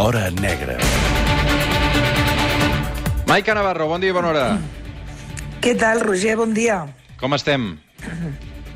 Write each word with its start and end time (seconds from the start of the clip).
L'Hora 0.00 0.30
Negra. 0.30 0.78
Maica 3.28 3.52
Navarro, 3.52 3.84
bon 3.86 4.00
dia 4.00 4.08
i 4.08 4.14
bona 4.16 4.30
hora. 4.30 4.44
Què 5.60 5.74
tal, 5.76 6.00
Roger? 6.00 6.38
Bon 6.40 6.54
dia. 6.56 6.78
Com 7.20 7.36
estem? 7.36 7.66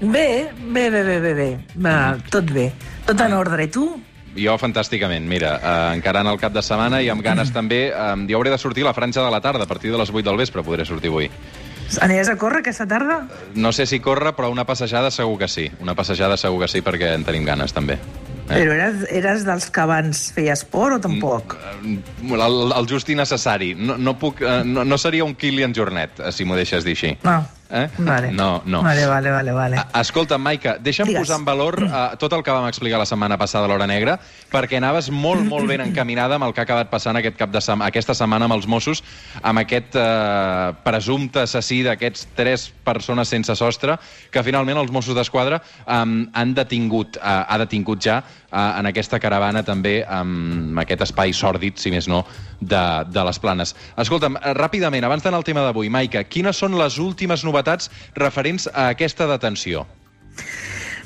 Bé, 0.02 0.50
bé, 0.52 0.82
bé, 0.92 1.00
bé, 1.00 1.16
bé, 1.24 1.32
bé. 1.38 1.46
Va, 1.80 1.95
tot 2.29 2.52
bé. 2.52 2.66
Tot 3.09 3.24
en 3.24 3.32
ordre. 3.38 3.64
I 3.64 3.73
tu? 3.73 3.87
Jo, 4.37 4.59
fantàsticament. 4.60 5.24
Mira, 5.30 5.55
eh, 5.56 5.96
encarant 5.96 6.29
el 6.29 6.37
cap 6.42 6.52
de 6.52 6.60
setmana 6.60 7.00
i 7.00 7.09
amb 7.09 7.25
ganes 7.25 7.54
també... 7.56 7.86
Eh, 7.88 8.12
jo 8.29 8.36
hauré 8.36 8.52
de 8.52 8.61
sortir 8.61 8.84
a 8.84 8.91
la 8.91 8.95
franja 9.00 9.25
de 9.25 9.32
la 9.32 9.41
tarda, 9.41 9.64
a 9.64 9.70
partir 9.70 9.95
de 9.96 10.02
les 10.02 10.12
8 10.12 10.29
del 10.29 10.43
vespre 10.45 10.66
podré 10.66 10.84
sortir 10.84 11.09
avui. 11.09 11.30
Aniràs 12.04 12.34
a 12.34 12.36
córrer 12.36 12.61
aquesta 12.61 12.84
tarda? 12.84 13.22
No 13.56 13.72
sé 13.72 13.88
si 13.88 14.02
corre, 14.04 14.36
però 14.36 14.52
una 14.52 14.68
passejada 14.68 15.09
segur 15.09 15.41
que 15.41 15.48
sí. 15.48 15.70
Una 15.80 15.96
passejada 15.96 16.36
segur 16.36 16.66
que 16.66 16.68
sí, 16.68 16.84
perquè 16.84 17.14
en 17.16 17.25
tenim 17.25 17.48
ganes, 17.48 17.72
també. 17.72 17.97
Eh? 18.45 18.59
Però 18.61 18.75
eres, 18.77 19.05
eres 19.09 19.45
dels 19.47 19.71
que 19.73 19.80
abans 19.80 20.27
feia 20.37 20.53
esport 20.53 20.98
o 20.98 21.03
tampoc? 21.07 21.57
Mm, 21.80 22.34
el, 22.37 22.59
el 22.77 22.89
just 22.91 23.09
i 23.09 23.17
necessari. 23.17 23.73
No, 23.79 23.97
no, 23.97 24.17
puc, 24.20 24.43
eh, 24.45 24.61
no, 24.69 24.84
no 24.84 24.98
seria 25.01 25.25
un 25.25 25.34
Kilian 25.39 25.73
Jornet, 25.77 26.20
eh, 26.20 26.33
si 26.33 26.45
m'ho 26.45 26.59
deixes 26.59 26.84
dir 26.84 26.97
així. 26.98 27.15
No. 27.25 27.41
Eh? 27.70 27.88
Vale. 27.98 28.30
No, 28.30 28.62
no. 28.66 28.82
Vale, 28.82 29.06
vale, 29.06 29.30
vale. 29.30 29.52
vale. 29.52 29.78
Escolta, 30.00 30.36
Maica, 30.38 30.77
deixa'm 30.78 31.09
Digues. 31.09 31.24
posar 31.24 31.38
en 31.41 31.46
valor 31.46 31.78
uh, 31.82 32.16
tot 32.20 32.32
el 32.36 32.42
que 32.45 32.52
vam 32.52 32.66
explicar 32.68 33.00
la 33.00 33.06
setmana 33.09 33.38
passada 33.41 33.64
a 33.64 33.70
l'Hora 33.70 33.86
Negra, 33.88 34.18
perquè 34.52 34.78
anaves 34.78 35.09
molt, 35.10 35.46
molt 35.48 35.66
ben 35.70 35.80
encaminada 35.80 36.36
amb 36.36 36.45
el 36.45 36.52
que 36.52 36.60
ha 36.60 36.66
acabat 36.69 36.91
passant 36.92 37.16
aquest 37.16 37.38
cap 37.41 37.50
de 37.55 37.62
setmana, 37.64 37.88
aquesta 37.88 38.14
setmana 38.14 38.48
amb 38.48 38.58
els 38.58 38.69
Mossos, 38.69 39.02
amb 39.42 39.64
aquest 39.64 39.96
uh, 39.96 40.74
presumpte 40.84 41.45
assassí 41.48 41.80
d'aquests 41.86 42.28
tres 42.36 42.69
persones 42.84 43.32
sense 43.32 43.56
sostre, 43.56 43.96
que 44.30 44.44
finalment 44.44 44.78
els 44.78 44.92
Mossos 44.92 45.16
d'Esquadra 45.16 45.62
um, 45.86 46.27
han 46.34 46.55
detingut, 46.55 47.16
uh, 47.16 47.44
ha 47.48 47.58
detingut 47.64 48.05
ja 48.05 48.20
uh, 48.54 48.78
en 48.78 48.86
aquesta 48.86 49.19
caravana 49.20 49.64
també 49.66 49.98
amb 50.06 50.78
aquest 50.84 51.02
espai 51.08 51.34
sòrdid, 51.34 51.80
si 51.83 51.91
més 51.91 52.08
no, 52.10 52.22
de, 52.61 52.84
de 53.11 53.27
les 53.27 53.41
planes. 53.42 53.74
Escolta'm, 53.98 54.38
eh, 54.38 54.55
ràpidament, 54.56 55.05
abans 55.05 55.27
d'anar 55.27 55.42
al 55.42 55.48
tema 55.48 55.66
d'avui, 55.66 55.91
Maica, 55.91 56.22
quines 56.24 56.62
són 56.62 56.78
les 56.78 57.00
últimes 57.02 57.44
novetats 57.44 57.91
referents 58.14 58.70
a 58.72 58.91
aquesta 58.94 59.27
detenció? 59.30 59.84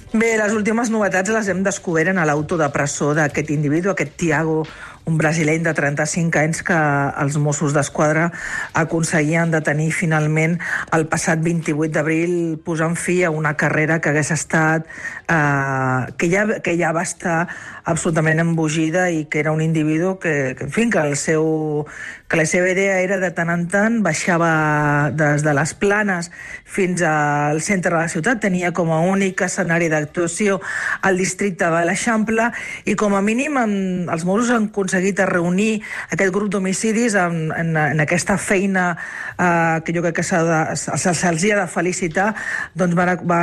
Bé, 0.08 0.38
les 0.40 0.54
últimes 0.56 0.88
novetats 0.88 1.28
les 1.34 1.48
hem 1.52 1.58
descobert 1.66 2.14
en 2.14 2.20
l'auto 2.24 2.56
de 2.56 2.68
presó 2.72 3.10
d'aquest 3.16 3.50
individu, 3.52 3.90
aquest 3.92 4.14
Tiago, 4.16 4.62
un 5.08 5.18
brasileny 5.20 5.62
de 5.64 5.74
35 5.76 6.40
anys 6.40 6.62
que 6.64 6.78
els 7.22 7.36
Mossos 7.40 7.74
d'Esquadra 7.76 8.30
aconseguien 8.76 9.52
detenir 9.52 9.90
finalment 9.96 10.58
el 10.96 11.06
passat 11.12 11.40
28 11.44 11.92
d'abril 11.96 12.34
posant 12.64 12.96
fi 12.96 13.22
a 13.24 13.32
una 13.32 13.54
carrera 13.60 14.00
que 14.00 14.12
hagués 14.12 14.32
estat 14.32 14.88
eh, 15.28 16.12
que, 16.18 16.30
ja, 16.32 16.46
que 16.64 16.76
ja 16.78 16.92
va 16.92 17.02
estar 17.06 17.48
absolutament 17.88 18.40
embogida 18.42 19.08
i 19.10 19.24
que 19.30 19.40
era 19.40 19.52
un 19.52 19.62
individu 19.64 20.18
que, 20.18 20.54
que 20.58 20.64
en 20.64 20.72
fi, 20.72 20.88
que 20.90 20.98
el 20.98 21.16
seu 21.16 21.86
que 22.28 22.36
la 22.36 22.44
seva 22.44 22.68
idea 22.68 22.98
era 23.00 23.16
de 23.16 23.30
tant 23.32 23.48
en 23.48 23.62
tant 23.72 24.02
baixava 24.04 25.08
des 25.16 25.40
de 25.46 25.54
les 25.56 25.70
planes 25.80 26.26
fins 26.68 27.00
al 27.00 27.62
centre 27.64 27.94
de 27.94 28.02
la 28.02 28.08
ciutat, 28.12 28.42
tenia 28.42 28.68
com 28.76 28.90
a 28.92 28.98
únic 29.00 29.40
escenari 29.46 29.88
d'actuació 29.88 30.58
el 31.08 31.16
districte 31.16 31.64
de 31.72 31.84
l'Eixample 31.88 32.50
i 32.84 32.94
com 33.00 33.16
a 33.16 33.22
mínim 33.24 33.56
en, 33.56 33.72
els 34.12 34.26
Mossos 34.28 34.50
han 34.52 34.68
aconseguit 34.68 35.22
reunir 35.24 35.80
aquest 36.12 36.34
grup 36.34 36.50
d'homicidis 36.52 37.16
en, 37.16 37.48
en, 37.56 37.72
en 37.80 38.04
aquesta 38.04 38.36
feina 38.36 38.90
eh, 39.38 39.80
que 39.86 39.96
jo 39.96 40.04
crec 40.04 40.18
que 40.20 40.26
s'ha 40.28 40.42
de- 40.44 40.76
se- 40.76 41.14
se'ls 41.16 41.44
hi 41.48 41.54
ha 41.54 41.62
de 41.62 41.66
felicitar. 41.72 42.28
Doncs 42.76 42.94
va, 42.98 43.06
va, 43.24 43.40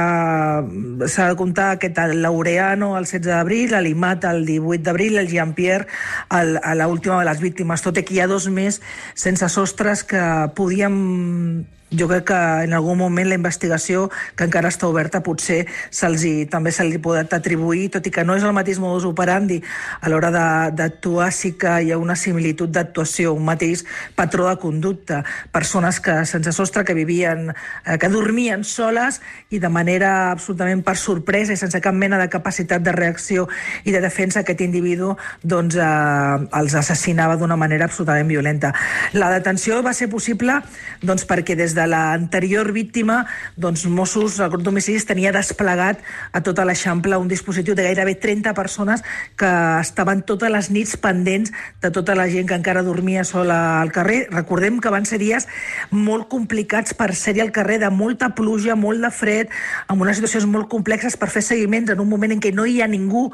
s'ha 1.09 1.31
de 1.31 1.35
comptar 1.39 1.71
aquest 1.75 1.99
el 2.01 2.21
Laureano 2.23 2.95
el 2.97 3.05
16 3.05 3.27
d'abril, 3.29 3.75
l'Imat 3.83 4.25
el 4.29 4.45
18 4.47 4.83
d'abril, 4.87 5.19
el 5.21 5.29
Jean-Pierre 5.31 5.87
a 6.29 6.75
l'última 6.81 7.19
de 7.21 7.29
les 7.29 7.43
víctimes, 7.43 7.83
tot 7.85 7.99
i 7.99 8.05
que 8.07 8.17
hi 8.17 8.23
ha 8.23 8.31
dos 8.31 8.49
més 8.49 8.81
sense 9.13 9.49
sostres 9.51 10.03
que 10.07 10.23
podíem 10.57 11.65
jo 11.97 12.07
crec 12.07 12.25
que 12.29 12.39
en 12.65 12.73
algun 12.73 12.97
moment 12.97 13.29
la 13.29 13.37
investigació, 13.37 14.09
que 14.35 14.45
encara 14.47 14.69
està 14.71 14.87
oberta, 14.87 15.23
potser 15.23 15.65
se'ls 15.89 16.25
també 16.49 16.71
se 16.71 16.85
li 16.87 16.97
pot 17.01 17.33
atribuir, 17.33 17.89
tot 17.93 18.05
i 18.07 18.11
que 18.11 18.23
no 18.25 18.35
és 18.35 18.43
el 18.43 18.53
mateix 18.55 18.79
modus 18.81 19.05
operandi 19.07 19.61
a 20.01 20.09
l'hora 20.09 20.31
d'actuar, 20.75 21.31
sí 21.33 21.53
que 21.59 21.71
hi 21.83 21.91
ha 21.91 21.99
una 22.01 22.15
similitud 22.15 22.69
d'actuació, 22.69 23.33
un 23.33 23.45
mateix 23.45 23.85
patró 24.15 24.49
de 24.49 24.57
conducta. 24.61 25.23
Persones 25.51 25.99
que 25.99 26.23
sense 26.25 26.51
sostre, 26.55 26.83
que 26.85 26.93
vivien, 26.93 27.53
eh, 27.85 27.97
que 27.97 28.09
dormien 28.09 28.63
soles 28.63 29.21
i 29.49 29.59
de 29.59 29.69
manera 29.69 30.31
absolutament 30.31 30.83
per 30.83 30.97
sorpresa 30.97 31.53
i 31.53 31.59
sense 31.59 31.81
cap 31.81 31.95
mena 31.95 32.19
de 32.21 32.29
capacitat 32.29 32.83
de 32.83 32.91
reacció 32.95 33.47
i 33.83 33.91
de 33.91 34.01
defensa, 34.01 34.41
aquest 34.41 34.61
individu 34.61 35.15
doncs, 35.43 35.75
eh, 35.75 36.47
els 36.59 36.75
assassinava 36.75 37.37
d'una 37.37 37.57
manera 37.57 37.85
absolutament 37.85 38.27
violenta. 38.27 38.73
La 39.13 39.31
detenció 39.31 39.81
va 39.83 39.93
ser 39.93 40.09
possible 40.09 40.61
doncs, 41.01 41.25
perquè 41.27 41.55
des 41.55 41.75
de 41.75 41.84
l'anterior 41.87 42.71
víctima 42.71 43.25
doncs, 43.55 43.85
Mossos, 43.85 44.39
el 44.39 44.49
grup 44.49 44.63
d'homicidis, 44.65 45.05
tenia 45.05 45.31
desplegat 45.31 45.99
a 46.33 46.41
tota 46.41 46.65
l'Eixample 46.65 47.17
un 47.17 47.27
dispositiu 47.27 47.75
de 47.75 47.83
gairebé 47.83 48.15
30 48.15 48.53
persones 48.53 49.03
que 49.37 49.49
estaven 49.81 50.21
totes 50.23 50.49
les 50.51 50.69
nits 50.71 50.95
pendents 50.97 51.51
de 51.81 51.91
tota 51.91 52.15
la 52.15 52.27
gent 52.29 52.47
que 52.47 52.55
encara 52.57 52.83
dormia 52.83 53.23
sola 53.23 53.81
al 53.81 53.91
carrer. 53.91 54.27
Recordem 54.31 54.79
que 54.79 54.89
van 54.93 55.05
ser 55.05 55.19
dies 55.19 55.47
molt 55.91 56.27
complicats 56.29 56.93
per 56.93 57.13
ser-hi 57.15 57.41
al 57.41 57.51
carrer, 57.51 57.79
de 57.79 57.89
molta 57.89 58.29
pluja, 58.35 58.75
molt 58.75 59.01
de 59.01 59.11
fred, 59.11 59.49
amb 59.87 60.01
unes 60.01 60.17
situacions 60.17 60.45
molt 60.49 60.67
complexes 60.69 61.17
per 61.17 61.29
fer 61.29 61.41
seguiments 61.43 61.91
en 61.91 61.99
un 61.99 62.09
moment 62.09 62.31
en 62.31 62.41
què 62.41 62.53
no 62.53 62.65
hi 62.65 62.81
ha 62.81 62.87
ningú 62.87 63.29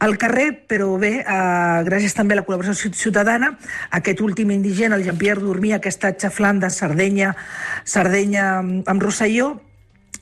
al 0.00 0.16
carrer, 0.18 0.50
però 0.68 0.98
bé, 0.98 1.20
eh, 1.20 1.84
gràcies 1.86 2.14
també 2.14 2.34
a 2.34 2.40
la 2.40 2.44
col·laboració 2.46 2.74
ci- 2.74 2.92
ciutadana, 2.94 3.52
aquest 3.90 4.20
últim 4.20 4.50
indigent, 4.50 4.92
el 4.92 5.04
Jean-Pierre, 5.04 5.40
dormia 5.40 5.76
aquesta 5.76 6.12
xaflant 6.16 6.60
de 6.60 6.70
Sardenya, 6.70 7.34
Sardenya 7.84 8.58
amb 8.60 9.02
Rosselló, 9.02 9.54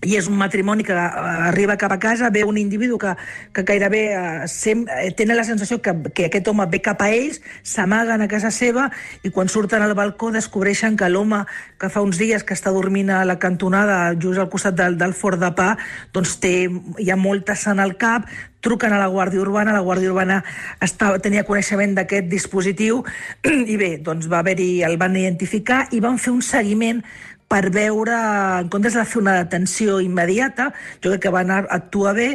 i 0.02 0.16
és 0.18 0.26
un 0.26 0.36
matrimoni 0.36 0.84
que 0.84 0.94
eh, 0.94 1.22
arriba 1.48 1.76
cap 1.78 1.92
a 1.94 1.98
casa, 2.02 2.30
ve 2.30 2.44
un 2.44 2.58
individu 2.58 2.98
que, 2.98 3.14
que 3.54 3.62
gairebé 3.62 4.02
eh, 4.12 4.48
sem, 4.50 4.84
eh, 4.90 5.10
tenen 5.16 5.38
la 5.38 5.46
sensació 5.46 5.78
que, 5.82 5.94
que 6.14 6.26
aquest 6.26 6.48
home 6.50 6.66
ve 6.70 6.82
cap 6.82 7.02
a 7.02 7.10
ells, 7.14 7.40
s'amaguen 7.62 8.24
a 8.24 8.28
casa 8.30 8.50
seva 8.50 8.88
i 9.22 9.30
quan 9.30 9.50
surten 9.52 9.82
al 9.82 9.94
balcó 9.98 10.32
descobreixen 10.34 10.98
que 10.98 11.10
l'home 11.10 11.44
que 11.78 11.90
fa 11.92 12.02
uns 12.02 12.18
dies 12.18 12.42
que 12.42 12.56
està 12.58 12.74
dormint 12.74 13.12
a 13.14 13.22
la 13.28 13.38
cantonada 13.38 14.14
just 14.18 14.42
al 14.42 14.50
costat 14.50 14.76
del, 14.78 14.98
del 14.98 15.14
fort 15.14 15.40
de 15.40 15.52
pa 15.54 15.76
doncs 16.14 16.38
té, 16.42 16.66
hi 16.98 17.10
ha 17.10 17.18
molta 17.18 17.54
sang 17.58 17.78
al 17.82 17.94
cap, 17.96 18.26
truquen 18.62 18.94
a 18.94 18.98
la 18.98 19.08
Guàrdia 19.10 19.42
Urbana, 19.42 19.74
la 19.74 19.82
Guàrdia 19.82 20.10
Urbana 20.10 20.42
estava, 20.82 21.18
tenia 21.22 21.46
coneixement 21.46 21.94
d'aquest 21.98 22.30
dispositiu 22.30 23.04
i 23.72 23.78
bé, 23.78 23.96
doncs 24.02 24.26
va 24.30 24.42
haver-hi, 24.42 24.82
el 24.86 24.98
van 24.98 25.18
identificar 25.18 25.86
i 25.94 26.02
van 26.02 26.18
fer 26.18 26.34
un 26.34 26.42
seguiment 26.42 27.02
per 27.52 27.68
veure, 27.68 28.16
en 28.62 28.68
comptes 28.72 28.94
de 28.96 29.02
fer 29.04 29.18
una 29.20 29.34
detenció 29.42 29.98
immediata, 30.00 30.70
jo 31.04 31.10
crec 31.12 31.26
que 31.26 31.32
van 31.34 31.50
a- 31.52 31.66
actuar 31.76 32.14
bé 32.16 32.28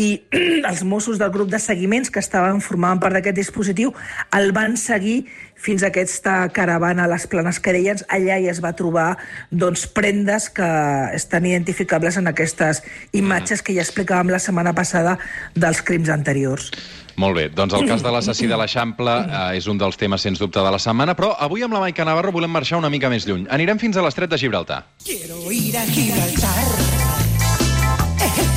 i 0.00 0.22
els 0.70 0.80
Mossos 0.88 1.20
del 1.20 1.28
grup 1.34 1.50
de 1.52 1.60
seguiments 1.60 2.08
que 2.10 2.22
estaven 2.24 2.62
formaven 2.64 3.02
part 3.02 3.18
d'aquest 3.18 3.36
dispositiu 3.36 3.92
el 4.32 4.54
van 4.56 4.78
seguir 4.80 5.26
fins 5.62 5.82
a 5.82 5.90
aquesta 5.92 6.48
caravana 6.54 7.06
a 7.06 7.10
les 7.10 7.26
planes 7.30 7.60
que 7.62 7.74
deien, 7.74 8.00
allà 8.10 8.38
hi 8.40 8.48
es 8.50 8.60
va 8.64 8.74
trobar 8.78 9.14
doncs, 9.50 9.86
prendes 9.86 10.48
que 10.50 10.68
estan 11.14 11.46
identificables 11.46 12.18
en 12.18 12.30
aquestes 12.30 12.82
imatges 13.12 13.62
que 13.62 13.76
ja 13.76 13.84
explicàvem 13.86 14.32
la 14.34 14.42
setmana 14.42 14.74
passada 14.74 15.18
dels 15.54 15.82
crims 15.86 16.10
anteriors. 16.10 16.72
Molt 17.20 17.36
bé, 17.36 17.48
doncs 17.52 17.76
el 17.76 17.86
cas 17.86 18.02
de 18.02 18.10
l'assassí 18.10 18.48
de 18.48 18.56
l'Eixample 18.58 19.14
eh, 19.28 19.58
és 19.60 19.68
un 19.70 19.78
dels 19.78 19.98
temes, 20.00 20.24
sens 20.24 20.40
dubte, 20.42 20.62
de 20.62 20.72
la 20.74 20.80
setmana, 20.82 21.14
però 21.18 21.34
avui 21.38 21.62
amb 21.62 21.76
la 21.76 21.84
Maica 21.84 22.06
Navarro 22.08 22.32
volem 22.34 22.50
marxar 22.50 22.80
una 22.80 22.90
mica 22.90 23.12
més 23.12 23.28
lluny. 23.28 23.46
Anirem 23.52 23.78
fins 23.82 23.96
a 23.96 24.04
l'estret 24.04 24.32
de 24.32 24.40
Gibraltar. 24.40 24.82
Quiero 25.04 25.44
ir 25.52 25.76
a 25.76 25.84
Gibraltar. 25.92 26.56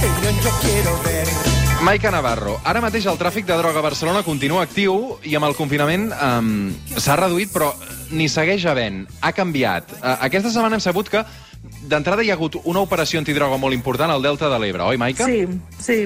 Pero 0.01 0.31
yo 0.43 0.51
quiero 0.61 1.01
ver. 1.03 1.54
Maica 1.85 2.09
Navarro, 2.09 2.55
ara 2.66 2.79
mateix 2.82 3.05
el 3.05 3.17
tràfic 3.20 3.46
de 3.46 3.55
droga 3.59 3.78
a 3.78 3.84
Barcelona 3.85 4.23
continua 4.26 4.64
actiu 4.66 5.20
i 5.22 5.35
amb 5.37 5.46
el 5.46 5.53
confinament 5.53 6.08
um, 6.09 6.47
s'ha 6.97 7.14
reduït, 7.20 7.52
però 7.53 7.67
ni 8.09 8.26
segueix 8.26 8.66
havent. 8.66 9.03
Ha 9.22 9.29
canviat. 9.37 9.93
Uh, 9.99 10.16
aquesta 10.26 10.49
setmana 10.49 10.79
hem 10.79 10.82
sabut 10.82 11.11
que 11.14 11.22
d'entrada 11.90 12.23
hi 12.23 12.32
ha 12.32 12.35
hagut 12.37 12.58
una 12.64 12.82
operació 12.85 13.20
antidroga 13.22 13.58
molt 13.61 13.76
important 13.76 14.11
al 14.11 14.23
Delta 14.23 14.49
de 14.52 14.59
l'Ebre, 14.61 14.84
oi, 14.84 14.97
Maica? 14.97 15.28
Sí, 15.28 15.46
sí, 15.79 15.97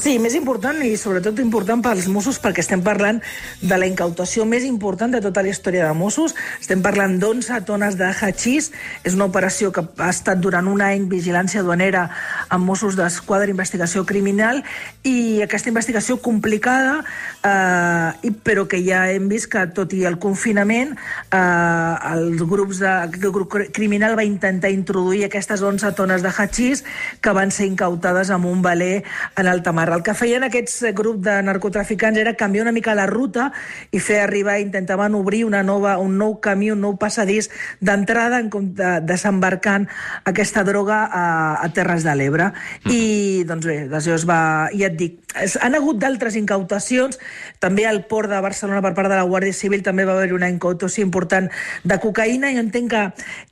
sí, 0.00 0.16
més 0.22 0.36
important 0.38 0.80
i 0.84 0.94
sobretot 1.00 1.40
important 1.42 1.82
pels 1.84 2.08
Mossos 2.12 2.40
perquè 2.42 2.64
estem 2.64 2.82
parlant 2.84 3.20
de 3.60 3.78
la 3.78 3.88
incautació 3.88 4.46
més 4.48 4.64
important 4.64 5.12
de 5.12 5.20
tota 5.24 5.44
la 5.44 5.52
història 5.52 5.88
de 5.88 5.96
Mossos. 5.98 6.34
Estem 6.60 6.82
parlant 6.84 7.18
d'11 7.20 7.62
tones 7.68 7.98
de 8.00 8.08
hachís. 8.10 8.70
És 9.04 9.14
una 9.14 9.28
operació 9.28 9.72
que 9.72 9.84
ha 9.84 10.10
estat 10.10 10.40
durant 10.42 10.66
un 10.70 10.82
any 10.84 11.06
vigilància 11.10 11.60
aduanera 11.62 12.08
amb 12.48 12.66
Mossos 12.66 12.96
d'Esquadra 12.98 13.50
Investigació 13.52 14.04
Criminal 14.06 14.62
i 15.06 15.42
aquesta 15.44 15.70
investigació 15.70 16.18
complicada 16.22 17.02
eh, 17.44 18.32
però 18.46 18.66
que 18.70 18.80
ja 18.84 19.04
hem 19.12 19.28
vist 19.30 19.50
que 19.52 19.64
tot 19.76 19.92
i 19.96 20.04
el 20.08 20.18
confinament 20.22 20.94
eh, 20.96 21.94
els 22.12 22.42
grups 22.48 22.80
de, 22.82 22.94
el 23.06 23.32
grup 23.34 23.54
criminal 23.76 24.16
va 24.18 24.26
intentar 24.26 24.72
introduir 24.74 25.25
aquestes 25.26 25.62
11 25.62 25.92
tones 25.98 26.22
de 26.22 26.32
hachís 26.32 26.84
que 27.20 27.34
van 27.36 27.50
ser 27.50 27.66
incautades 27.70 28.30
amb 28.30 28.46
un 28.46 28.62
valer 28.62 29.04
en 29.36 29.50
alta 29.50 29.72
mar. 29.72 29.88
El 29.92 30.04
que 30.06 30.14
feien 30.14 30.46
aquests 30.46 30.92
grup 30.96 31.22
de 31.24 31.36
narcotraficants 31.42 32.18
era 32.18 32.36
canviar 32.38 32.66
una 32.66 32.74
mica 32.76 32.94
la 32.94 33.06
ruta 33.10 33.50
i 33.90 34.00
fer 34.00 34.20
arribar, 34.22 34.58
intentaven 34.62 35.14
obrir 35.14 35.44
una 35.44 35.62
nova, 35.62 35.98
un 35.98 36.16
nou 36.18 36.38
camí, 36.40 36.70
un 36.70 36.82
nou 36.84 36.96
passadís 37.00 37.50
d'entrada 37.80 38.40
en 38.40 38.50
compte 38.50 38.76
de 38.76 39.16
desembarcant 39.16 39.88
aquesta 40.24 40.64
droga 40.64 41.04
a, 41.06 41.26
a 41.62 41.68
Terres 41.72 42.04
de 42.04 42.14
l'Ebre. 42.14 42.50
Mm. 42.84 42.92
I, 42.92 43.44
doncs 43.48 43.66
bé, 43.66 43.78
es 44.16 44.28
va... 44.28 44.40
Ja 44.76 44.90
et 44.90 44.98
dic, 44.98 45.20
han 45.60 45.76
hagut 45.76 45.98
d'altres 46.00 46.36
incautacions, 46.38 47.18
també 47.60 47.86
al 47.86 48.04
port 48.10 48.30
de 48.30 48.40
Barcelona 48.44 48.82
per 48.84 48.92
part 48.96 49.10
de 49.12 49.18
la 49.18 49.26
Guàrdia 49.28 49.56
Civil 49.56 49.82
també 49.84 50.06
va 50.08 50.16
haver 50.16 50.32
una 50.36 50.50
incautació 50.52 51.04
important 51.04 51.48
de 51.84 51.98
cocaïna 52.02 52.52
i 52.52 52.60
entenc 52.60 52.92
que 52.92 53.02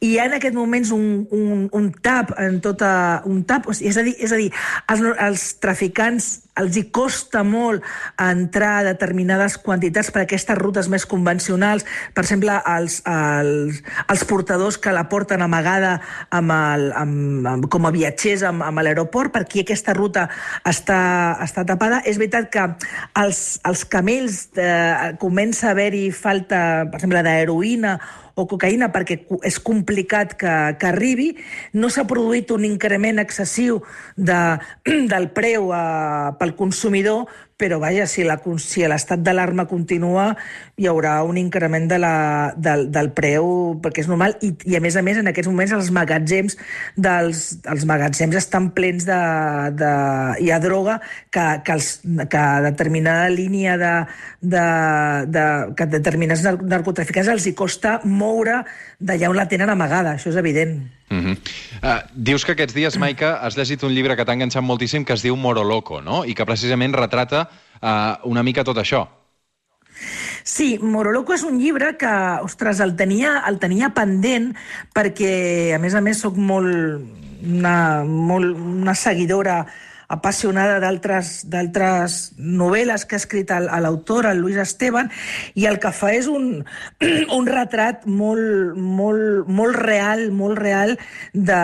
hi 0.04 0.14
ha 0.18 0.28
en 0.28 0.36
aquest 0.38 0.56
moments 0.56 0.92
un, 0.94 1.26
un, 1.34 1.63
un 1.72 1.90
tap 2.02 2.34
en 2.40 2.60
tota... 2.64 3.22
Un 3.24 3.44
tap, 3.48 3.70
és 3.72 3.96
a 3.96 4.04
dir, 4.06 4.16
és 4.18 4.32
a 4.32 4.40
dir 4.40 4.50
els, 4.92 5.04
els 5.28 5.46
traficants 5.62 6.43
els 6.60 6.76
hi 6.78 6.84
costa 6.94 7.42
molt 7.46 7.82
entrar 8.20 8.72
a 8.78 8.84
determinades 8.86 9.56
quantitats 9.58 10.12
per 10.14 10.22
aquestes 10.22 10.58
rutes 10.58 10.88
més 10.92 11.06
convencionals, 11.10 11.86
per 12.14 12.24
exemple, 12.24 12.56
els, 12.76 13.00
els, 13.10 13.80
els 14.06 14.24
portadors 14.30 14.78
que 14.78 14.94
la 14.94 15.06
porten 15.10 15.42
amagada 15.42 15.96
amb 16.34 16.54
el, 16.54 16.88
amb, 16.94 17.48
amb, 17.54 17.68
com 17.70 17.88
a 17.88 17.94
viatgers 17.94 18.46
amb, 18.46 18.64
amb 18.66 18.84
l'aeroport, 18.86 19.34
per 19.34 19.44
aquí 19.44 19.64
aquesta 19.64 19.96
ruta 19.96 20.28
està, 20.68 21.00
està 21.44 21.66
tapada. 21.66 22.02
És 22.06 22.20
veritat 22.22 22.50
que 22.54 22.68
els, 23.20 23.44
els 23.66 23.86
camells 23.90 24.44
eh, 24.54 25.14
comença 25.22 25.70
a 25.70 25.74
haver-hi 25.74 26.10
falta, 26.14 26.60
per 26.90 27.00
exemple, 27.00 27.24
d'heroïna 27.26 27.98
o 28.34 28.46
cocaïna 28.50 28.88
perquè 28.94 29.18
és 29.46 29.58
complicat 29.62 30.34
que, 30.38 30.54
que 30.80 30.88
arribi. 30.90 31.28
No 31.78 31.90
s'ha 31.92 32.06
produït 32.08 32.50
un 32.54 32.66
increment 32.66 33.22
excessiu 33.22 33.80
de, 34.16 34.40
del 35.12 35.28
preu 35.36 35.70
a, 35.72 35.82
eh, 35.84 36.32
pel 36.44 36.54
consumidor, 36.54 37.26
però 37.64 37.78
vaja, 37.80 38.04
si 38.04 38.26
la, 38.28 38.36
si 38.60 38.84
l'estat 38.84 39.22
d'alarma 39.24 39.64
continua, 39.70 40.34
hi 40.76 40.88
haurà 40.90 41.14
un 41.24 41.38
increment 41.40 41.86
de 41.88 41.96
la, 42.02 42.16
del, 42.60 42.90
del 42.92 43.08
preu, 43.16 43.46
perquè 43.80 44.02
és 44.04 44.10
normal, 44.10 44.36
i, 44.44 44.50
i 44.68 44.76
a 44.76 44.82
més 44.84 44.98
a 45.00 45.02
més, 45.06 45.16
en 45.16 45.30
aquests 45.30 45.48
moments 45.48 45.72
els 45.72 45.88
magatzems 45.96 46.58
dels, 47.00 47.44
els 47.72 47.86
magatzems 47.88 48.36
estan 48.36 48.68
plens 48.76 49.06
de, 49.08 49.20
de 49.80 49.92
hi 50.44 50.50
ha 50.52 50.60
droga 50.60 50.98
que, 51.32 51.46
que, 51.64 51.78
els, 51.78 51.88
que 52.04 52.44
determinada 52.68 53.30
línia 53.32 53.78
de, 53.80 53.94
de, 54.44 54.66
de 55.32 55.46
que 55.78 55.88
determinats 55.94 56.44
narcotraficants 56.44 57.32
els 57.32 57.48
hi 57.48 57.54
costa 57.56 58.00
moure 58.04 58.60
d'allà 59.00 59.32
on 59.32 59.40
la 59.40 59.48
tenen 59.48 59.72
amagada, 59.72 60.18
això 60.18 60.34
és 60.34 60.42
evident. 60.42 60.82
Uh 61.10 61.16
-huh. 61.16 61.36
uh, 61.82 62.00
dius 62.14 62.44
que 62.44 62.52
aquests 62.52 62.74
dies, 62.74 62.98
Maica, 62.98 63.38
has 63.40 63.56
llegit 63.56 63.82
un 63.82 63.92
llibre 63.92 64.16
que 64.16 64.24
t'ha 64.24 64.32
enganxat 64.32 64.62
moltíssim 64.62 65.04
que 65.04 65.12
es 65.12 65.22
diu 65.22 65.36
Moro 65.36 65.62
Loco, 65.62 66.00
no? 66.00 66.24
I 66.24 66.34
que 66.34 66.44
precisament 66.44 66.94
retrata 66.94 67.48
uh, 67.84 68.16
una 68.30 68.42
mica 68.42 68.64
tot 68.64 68.80
això. 68.80 69.04
Sí, 70.44 70.78
Moroloco 70.82 71.32
és 71.36 71.44
un 71.46 71.56
llibre 71.60 71.94
que, 71.96 72.12
ostres, 72.44 72.80
el 72.84 72.96
tenia, 72.98 73.38
el 73.48 73.60
tenia 73.62 73.92
pendent 73.96 74.50
perquè, 74.96 75.72
a 75.76 75.80
més 75.80 75.94
a 75.96 76.02
més, 76.04 76.20
sóc 76.20 76.36
molt 76.36 77.00
una, 77.44 78.04
molt, 78.04 78.56
una 78.56 78.94
seguidora 78.98 79.62
apassionada 80.08 80.80
d'altres 80.80 82.32
novel·les 82.38 83.04
que 83.06 83.16
ha 83.16 83.22
escrit 83.22 83.50
l'autor, 83.50 84.28
el 84.30 84.42
Luis 84.42 84.58
Esteban, 84.60 85.10
i 85.54 85.66
el 85.70 85.78
que 85.82 85.92
fa 85.94 86.12
és 86.14 86.28
un, 86.30 86.64
un 87.38 87.50
retrat 87.50 88.06
molt, 88.06 88.76
molt, 88.76 89.48
molt 89.48 89.78
real, 89.80 90.26
molt 90.32 90.60
real 90.60 90.96
de, 91.32 91.62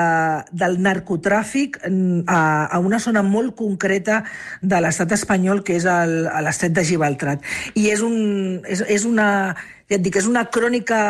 del 0.53 0.79
narcotràfic 0.83 1.81
a, 1.85 2.41
a 2.71 2.79
una 2.79 3.01
zona 3.01 3.25
molt 3.27 3.57
concreta 3.59 4.23
de 4.63 4.81
l'estat 4.81 5.13
espanyol, 5.17 5.65
que 5.65 5.77
és 5.77 5.87
l'estret 5.87 6.75
de 6.77 6.87
Gibraltar. 6.87 7.39
I 7.75 7.91
és, 7.93 8.01
un, 8.05 8.17
és, 8.69 8.85
és 8.89 9.05
una 9.09 9.31
ja 9.91 9.99
et 9.99 10.05
dic, 10.05 10.21
és 10.21 10.27
una 10.31 10.45
crònica 10.55 11.01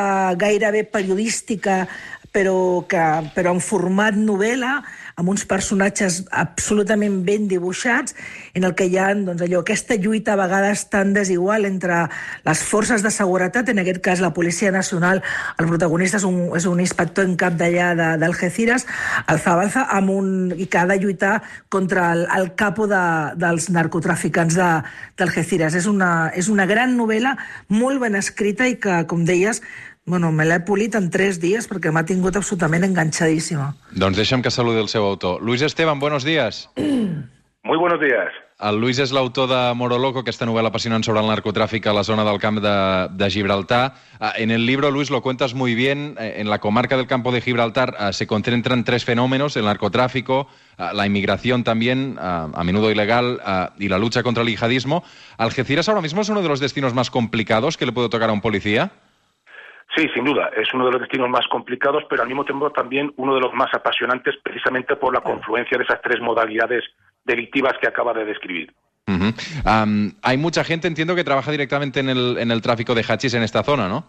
gairebé 0.41 0.87
periodística, 0.89 1.83
però, 2.33 2.85
que, 2.89 3.03
però 3.35 3.55
en 3.57 3.61
format 3.63 4.15
novel·la, 4.15 4.81
amb 5.21 5.33
uns 5.33 5.45
personatges 5.49 6.21
absolutament 6.31 7.21
ben 7.27 7.49
dibuixats, 7.51 8.15
en 8.55 8.65
el 8.65 8.75
que 8.79 8.87
hi 8.87 8.97
ha 8.99 9.11
doncs, 9.19 9.43
allò, 9.45 9.61
aquesta 9.65 9.99
lluita 10.01 10.35
a 10.35 10.41
vegades 10.41 10.87
tan 10.93 11.13
desigual 11.17 11.67
entre 11.69 12.05
les 12.47 12.63
forces 12.65 13.03
de 13.03 13.11
seguretat, 13.13 13.69
en 13.69 13.83
aquest 13.83 14.01
cas 14.05 14.23
la 14.23 14.33
Policia 14.37 14.71
Nacional, 14.71 15.23
el 15.59 15.69
protagonista 15.69 16.21
és 16.21 16.27
un, 16.29 16.39
és 16.57 16.69
un 16.71 16.81
inspector 16.81 17.27
en 17.27 17.37
cap 17.41 17.59
d'allà 17.59 17.91
de, 17.99 18.09
d'Algeciras, 18.23 18.87
el 19.27 19.43
Zabalza, 19.43 19.89
amb 19.91 20.15
un, 20.15 20.33
i 20.57 20.71
que 20.71 20.81
ha 20.81 20.87
de 20.87 21.01
lluitar 21.03 21.41
contra 21.69 22.13
el, 22.15 22.27
el 22.39 22.53
capo 22.55 22.87
de, 22.91 23.05
dels 23.41 23.69
narcotraficants 23.75 24.57
de, 24.57 24.71
d'Algeciras. 25.19 25.75
És 25.75 25.91
una, 25.91 26.31
és 26.37 26.49
una 26.49 26.67
gran 26.71 26.97
novel·la, 26.99 27.37
molt 27.75 28.01
ben 28.03 28.17
escrita 28.19 28.71
i 28.71 28.79
que, 28.81 29.03
com 29.11 29.27
deies, 29.27 29.61
Bueno, 30.11 30.33
me 30.35 30.43
l'he 30.43 30.59
polit 30.67 30.97
en 30.99 31.05
tres 31.15 31.37
dies 31.39 31.69
perquè 31.71 31.93
m'ha 31.95 32.03
tingut 32.03 32.35
absolutament 32.35 32.83
enganxadíssima. 32.83 33.69
Doncs 33.95 34.19
deixa'm 34.19 34.43
que 34.43 34.51
saludi 34.51 34.81
el 34.83 34.89
seu 34.91 35.05
autor. 35.07 35.39
Luis 35.39 35.63
Esteban, 35.63 36.01
buenos 36.03 36.25
días. 36.27 36.69
Muy 37.63 37.79
buenos 37.79 38.01
días. 38.01 38.35
El 38.59 38.81
Luis 38.83 38.99
és 38.99 39.13
l'autor 39.15 39.47
de 39.49 39.59
Moro 39.79 40.01
Loco, 40.03 40.25
aquesta 40.25 40.49
novel·la 40.49 40.73
apassionant 40.73 41.05
sobre 41.07 41.23
el 41.23 41.29
narcotráfico 41.31 41.93
a 41.93 41.95
la 41.95 42.03
zona 42.03 42.25
del 42.27 42.41
camp 42.43 42.59
de, 42.59 42.73
de 43.23 43.31
Gibraltar. 43.31 43.95
Ah, 44.19 44.33
en 44.37 44.51
el 44.51 44.67
libro, 44.67 44.91
Luis, 44.91 45.11
lo 45.11 45.23
cuentas 45.23 45.55
muy 45.55 45.77
bien. 45.77 46.17
Eh, 46.19 46.41
en 46.43 46.51
la 46.51 46.59
comarca 46.59 46.97
del 46.97 47.07
campo 47.07 47.31
de 47.31 47.41
Gibraltar 47.41 47.95
uh, 47.95 48.13
se 48.13 48.27
concentran 48.27 48.83
tres 48.83 49.05
fenómenos, 49.05 49.57
el 49.57 49.65
narcotráfico, 49.67 50.49
uh, 50.77 50.93
la 50.93 51.07
inmigración 51.07 51.63
también, 51.63 52.17
a 52.19 52.65
menudo 52.65 52.91
ilegal, 52.91 53.41
y 53.79 53.87
la 53.87 53.99
lucha 53.99 54.25
contra 54.25 54.43
el 54.43 54.49
yihadismo. 54.49 55.05
¿Algeciras 55.39 55.89
ahora 55.89 56.03
mismo 56.03 56.23
es 56.23 56.29
uno 56.31 56.43
de 56.43 56.49
los 56.49 56.59
destinos 56.59 56.95
más 56.95 57.11
complicados 57.11 57.77
que 57.77 57.87
le 57.87 57.93
puede 57.93 58.09
tocar 58.09 58.31
a 58.31 58.33
un 58.33 58.41
policía? 58.41 58.91
Sí, 59.97 60.09
sin 60.15 60.25
duda. 60.25 60.51
Es 60.57 60.73
uno 60.73 60.87
de 60.87 60.93
los 60.93 61.01
destinos 61.01 61.29
más 61.29 61.47
complicados, 61.49 62.05
pero 62.09 62.23
al 62.23 62.29
mismo 62.29 62.45
tiempo 62.45 62.71
también 62.71 63.13
uno 63.17 63.35
de 63.35 63.41
los 63.41 63.53
más 63.55 63.73
apasionantes, 63.75 64.37
precisamente 64.43 64.95
por 64.97 65.13
la 65.13 65.21
confluencia 65.21 65.77
de 65.77 65.85
esas 65.85 66.01
tres 66.01 66.21
modalidades 66.21 66.85
delictivas 67.25 67.75
que 67.81 67.89
acaba 67.89 68.15
de 68.15 68.25
describir. 68.25 68.73
Uh 69.09 69.13
-huh. 69.13 69.85
um, 69.85 70.13
hay 70.23 70.37
mucha 70.37 70.63
gente, 70.63 70.87
entiendo, 70.87 71.17
que 71.17 71.25
trabaja 71.25 71.51
directamente 71.51 71.99
en 71.99 72.09
el, 72.09 72.39
en 72.39 72.51
el 72.53 72.63
tráfico 72.63 72.95
de 72.95 73.03
hachís 73.03 73.35
en 73.35 73.43
esta 73.43 73.65
zona, 73.65 73.89
¿no? 73.89 74.05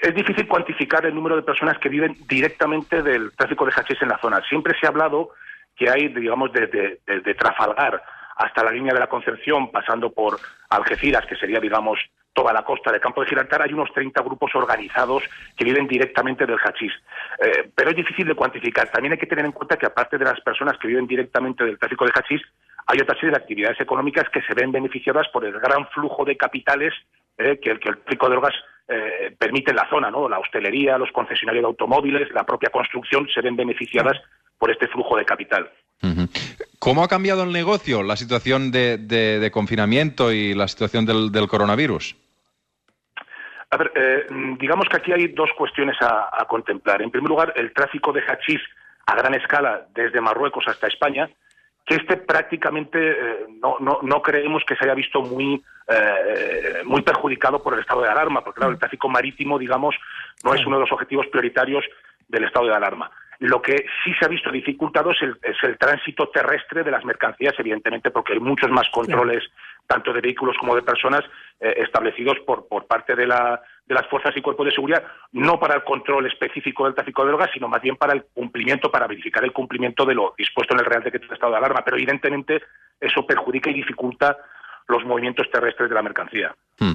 Es 0.00 0.14
difícil 0.14 0.46
cuantificar 0.46 1.04
el 1.04 1.14
número 1.14 1.34
de 1.36 1.42
personas 1.42 1.78
que 1.78 1.88
viven 1.88 2.16
directamente 2.28 3.02
del 3.02 3.32
tráfico 3.32 3.66
de 3.66 3.72
hachís 3.72 4.00
en 4.00 4.08
la 4.08 4.18
zona. 4.18 4.40
Siempre 4.48 4.74
se 4.78 4.86
ha 4.86 4.90
hablado 4.90 5.30
que 5.76 5.90
hay, 5.90 6.08
digamos, 6.08 6.52
desde 6.52 7.00
de, 7.04 7.20
de 7.20 7.34
Trafalgar 7.34 8.02
hasta 8.42 8.64
la 8.64 8.72
línea 8.72 8.92
de 8.92 9.00
la 9.00 9.06
Concepción, 9.08 9.70
pasando 9.70 10.10
por 10.10 10.38
Algeciras, 10.68 11.24
que 11.26 11.36
sería, 11.36 11.60
digamos, 11.60 11.98
toda 12.32 12.52
la 12.52 12.64
costa 12.64 12.90
del 12.90 13.00
campo 13.00 13.20
de 13.20 13.28
Gibraltar, 13.28 13.62
hay 13.62 13.72
unos 13.72 13.92
30 13.92 14.20
grupos 14.22 14.54
organizados 14.54 15.22
que 15.56 15.64
viven 15.64 15.86
directamente 15.86 16.46
del 16.46 16.58
hachís. 16.58 16.92
Eh, 17.38 17.70
pero 17.74 17.90
es 17.90 17.96
difícil 17.96 18.26
de 18.26 18.34
cuantificar. 18.34 18.90
También 18.90 19.12
hay 19.12 19.18
que 19.18 19.26
tener 19.26 19.44
en 19.44 19.52
cuenta 19.52 19.76
que, 19.76 19.86
aparte 19.86 20.18
de 20.18 20.24
las 20.24 20.40
personas 20.40 20.76
que 20.78 20.88
viven 20.88 21.06
directamente 21.06 21.64
del 21.64 21.78
tráfico 21.78 22.04
de 22.04 22.12
hachís, 22.14 22.42
hay 22.86 22.98
otra 23.00 23.14
serie 23.14 23.30
de 23.30 23.36
actividades 23.36 23.80
económicas 23.80 24.28
que 24.30 24.42
se 24.42 24.54
ven 24.54 24.72
beneficiadas 24.72 25.28
por 25.28 25.44
el 25.44 25.52
gran 25.60 25.86
flujo 25.88 26.24
de 26.24 26.36
capitales 26.36 26.92
eh, 27.38 27.60
que, 27.62 27.70
el, 27.70 27.78
que 27.78 27.90
el 27.90 27.98
tráfico 27.98 28.26
de 28.26 28.32
drogas 28.32 28.54
eh, 28.88 29.36
permite 29.38 29.70
en 29.70 29.76
la 29.76 29.88
zona. 29.88 30.10
¿no? 30.10 30.28
La 30.28 30.38
hostelería, 30.38 30.98
los 30.98 31.12
concesionarios 31.12 31.62
de 31.62 31.68
automóviles, 31.68 32.32
la 32.32 32.44
propia 32.44 32.70
construcción 32.70 33.28
se 33.32 33.40
ven 33.40 33.56
beneficiadas 33.56 34.20
por 34.58 34.70
este 34.70 34.88
flujo 34.88 35.16
de 35.16 35.24
capital. 35.24 35.70
Uh 36.02 36.08
-huh. 36.08 36.51
¿Cómo 36.82 37.04
ha 37.04 37.08
cambiado 37.08 37.44
el 37.44 37.52
negocio, 37.52 38.02
la 38.02 38.16
situación 38.16 38.72
de, 38.72 38.98
de, 38.98 39.38
de 39.38 39.50
confinamiento 39.52 40.32
y 40.32 40.52
la 40.52 40.66
situación 40.66 41.06
del, 41.06 41.30
del 41.30 41.46
coronavirus? 41.46 42.16
A 43.70 43.76
ver, 43.76 43.92
eh, 43.94 44.26
digamos 44.58 44.88
que 44.88 44.96
aquí 44.96 45.12
hay 45.12 45.28
dos 45.28 45.50
cuestiones 45.56 45.94
a, 46.02 46.28
a, 46.32 46.44
contemplar. 46.46 47.00
En 47.00 47.12
primer 47.12 47.30
lugar, 47.30 47.52
el 47.54 47.72
tráfico 47.72 48.12
de 48.12 48.22
hachís 48.22 48.60
a 49.06 49.14
gran 49.14 49.32
escala 49.34 49.86
desde 49.94 50.20
Marruecos 50.20 50.64
hasta 50.66 50.88
España, 50.88 51.30
que 51.86 51.94
este 51.94 52.16
prácticamente 52.16 52.98
eh, 52.98 53.46
no, 53.62 53.76
no, 53.78 54.00
no, 54.02 54.20
creemos 54.20 54.64
que 54.66 54.74
se 54.74 54.84
haya 54.84 54.94
visto 54.94 55.22
muy, 55.22 55.62
eh, 55.86 56.82
muy 56.84 57.02
perjudicado 57.02 57.62
por 57.62 57.74
el 57.74 57.80
estado 57.80 58.02
de 58.02 58.08
alarma, 58.08 58.42
porque 58.42 58.58
claro, 58.58 58.72
el 58.72 58.80
tráfico 58.80 59.08
marítimo, 59.08 59.56
digamos, 59.56 59.94
no 60.42 60.52
es 60.52 60.66
uno 60.66 60.78
de 60.78 60.80
los 60.80 60.90
objetivos 60.90 61.28
prioritarios 61.28 61.84
del 62.26 62.42
estado 62.42 62.66
de 62.66 62.74
alarma. 62.74 63.08
Lo 63.42 63.60
que 63.60 63.86
sí 64.04 64.14
se 64.14 64.24
ha 64.24 64.28
visto 64.28 64.52
dificultado 64.52 65.10
es 65.10 65.20
el, 65.20 65.36
es 65.42 65.56
el 65.64 65.76
tránsito 65.76 66.28
terrestre 66.28 66.84
de 66.84 66.92
las 66.92 67.04
mercancías, 67.04 67.52
evidentemente, 67.58 68.12
porque 68.12 68.34
hay 68.34 68.38
muchos 68.38 68.70
más 68.70 68.88
controles 68.90 69.42
tanto 69.84 70.12
de 70.12 70.20
vehículos 70.20 70.56
como 70.60 70.76
de 70.76 70.82
personas, 70.82 71.24
eh, 71.58 71.74
establecidos 71.78 72.38
por, 72.46 72.68
por 72.68 72.86
parte 72.86 73.16
de, 73.16 73.26
la, 73.26 73.60
de 73.84 73.94
las 73.96 74.06
fuerzas 74.06 74.32
y 74.36 74.40
cuerpos 74.40 74.66
de 74.66 74.72
seguridad, 74.72 75.02
no 75.32 75.58
para 75.58 75.74
el 75.74 75.82
control 75.82 76.26
específico 76.26 76.84
del 76.84 76.94
tráfico 76.94 77.24
de 77.24 77.30
drogas, 77.30 77.50
sino 77.52 77.66
más 77.66 77.82
bien 77.82 77.96
para 77.96 78.12
el 78.12 78.26
cumplimiento, 78.32 78.92
para 78.92 79.08
verificar 79.08 79.42
el 79.42 79.52
cumplimiento 79.52 80.06
de 80.06 80.14
lo 80.14 80.34
dispuesto 80.38 80.74
en 80.74 80.80
el 80.80 80.86
Real 80.86 81.02
Decreto 81.02 81.26
de 81.26 81.34
Estado 81.34 81.50
de 81.50 81.58
Alarma. 81.58 81.82
Pero 81.84 81.96
evidentemente 81.96 82.62
eso 83.00 83.26
perjudica 83.26 83.70
y 83.70 83.74
dificulta 83.74 84.38
los 84.86 85.04
movimientos 85.04 85.50
terrestres 85.50 85.88
de 85.88 85.94
la 85.96 86.02
mercancía. 86.02 86.54
Hmm. 86.82 86.92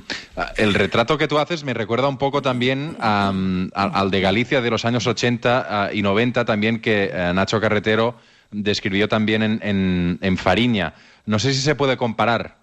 El 0.57 0.73
retrato 0.73 1.17
que 1.17 1.29
tú 1.29 1.39
haces 1.39 1.63
me 1.63 1.73
recuerda 1.73 2.09
un 2.09 2.17
poco 2.17 2.41
también 2.41 2.97
um, 2.99 3.69
al, 3.73 4.11
de 4.11 4.19
Galicia 4.19 4.59
de 4.59 4.69
los 4.69 4.83
años 4.83 5.07
80 5.07 5.89
uh, 5.91 5.95
y 5.95 6.01
90 6.01 6.43
también 6.43 6.81
que 6.81 7.09
uh, 7.13 7.33
Nacho 7.33 7.61
Carretero 7.61 8.15
describió 8.51 9.07
también 9.07 9.43
en, 9.43 9.59
en, 9.63 10.19
en 10.21 10.37
Fariña. 10.37 10.93
No 11.25 11.39
sé 11.39 11.53
si 11.53 11.61
se 11.61 11.75
puede 11.75 11.95
comparar. 11.95 12.57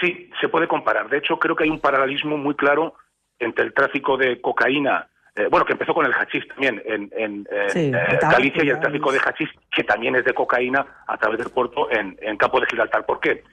Sí, 0.00 0.30
se 0.40 0.48
puede 0.48 0.66
comparar. 0.66 1.08
De 1.08 1.18
hecho, 1.18 1.38
creo 1.38 1.54
que 1.54 1.64
hay 1.64 1.70
un 1.70 1.80
paralelismo 1.80 2.36
muy 2.36 2.54
claro 2.54 2.94
entre 3.38 3.64
el 3.64 3.72
tráfico 3.72 4.16
de 4.16 4.40
cocaína, 4.40 5.08
eh, 5.36 5.46
bueno, 5.50 5.64
que 5.64 5.74
empezó 5.74 5.94
con 5.94 6.06
el 6.06 6.12
hachís 6.12 6.46
también 6.48 6.82
en, 6.86 7.10
en, 7.16 7.46
en 7.50 7.68
Sí, 7.68 7.92
eh, 7.94 8.18
Galicia 8.20 8.64
y 8.64 8.70
el 8.70 8.80
tráfico 8.80 9.12
de 9.12 9.20
hachís, 9.20 9.48
que 9.70 9.84
también 9.84 10.16
es 10.16 10.24
de 10.24 10.34
cocaína 10.34 10.84
a 11.06 11.16
través 11.18 11.38
del 11.38 11.50
puerto 11.50 11.90
en, 11.90 12.16
en 12.20 12.36
Campo 12.36 12.58
de 12.58 12.66
Gibraltar. 12.66 13.06
¿Por 13.06 13.20
qué? 13.20 13.44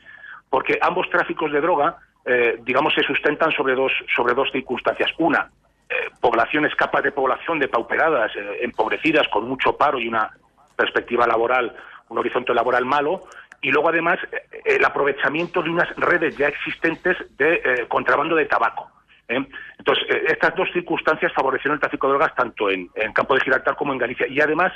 Porque 0.49 0.79
ambos 0.81 1.09
tráficos 1.09 1.51
de 1.51 1.61
droga, 1.61 1.97
eh, 2.25 2.59
digamos, 2.61 2.93
se 2.93 3.03
sustentan 3.03 3.51
sobre 3.51 3.75
dos, 3.75 3.91
sobre 4.15 4.33
dos 4.33 4.49
circunstancias. 4.51 5.11
Una, 5.17 5.49
eh, 5.89 6.09
poblaciones, 6.19 6.73
capas 6.75 7.03
de 7.03 7.11
población 7.11 7.59
depauperadas, 7.59 8.35
eh, 8.35 8.59
empobrecidas, 8.61 9.27
con 9.27 9.47
mucho 9.47 9.75
paro 9.77 9.99
y 9.99 10.07
una 10.07 10.31
perspectiva 10.75 11.27
laboral, 11.27 11.75
un 12.09 12.17
horizonte 12.17 12.53
laboral 12.53 12.85
malo, 12.85 13.23
y 13.61 13.71
luego 13.71 13.89
además 13.89 14.19
eh, 14.31 14.61
el 14.65 14.85
aprovechamiento 14.85 15.61
de 15.61 15.69
unas 15.69 15.95
redes 15.97 16.35
ya 16.37 16.47
existentes 16.47 17.17
de 17.37 17.85
contrabando 17.89 18.35
de 18.35 18.45
tabaco. 18.45 18.89
Entonces, 19.27 20.05
estas 20.27 20.53
dos 20.55 20.69
circunstancias 20.73 21.31
favorecieron 21.33 21.75
el 21.75 21.79
tráfico 21.79 22.07
de 22.07 22.13
drogas 22.13 22.35
tanto 22.35 22.69
en, 22.69 22.89
en 22.93 23.13
Campo 23.13 23.33
de 23.33 23.41
Gibraltar 23.41 23.75
como 23.75 23.93
en 23.93 23.97
Galicia. 23.97 24.27
Y 24.27 24.39
además, 24.41 24.73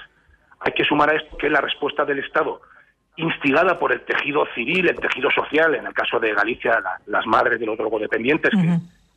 hay 0.60 0.72
que 0.72 0.84
sumar 0.84 1.10
a 1.10 1.16
esto 1.16 1.38
que 1.38 1.50
la 1.50 1.62
respuesta 1.62 2.06
del 2.06 2.20
Estado, 2.20 2.62
instigada 3.18 3.78
por 3.80 3.92
el 3.92 4.02
tejido 4.02 4.46
civil, 4.56 4.88
el 4.90 4.96
tejido 5.00 5.30
social, 5.32 5.76
en 5.76 5.86
el 5.88 5.94
caso 5.94 6.20
de 6.20 6.34
Galicia, 6.34 6.80
la- 6.80 7.00
las 7.08 7.26
madres 7.26 7.60
de 7.60 7.66
los 7.66 7.78
drogodependientes, 7.78 8.52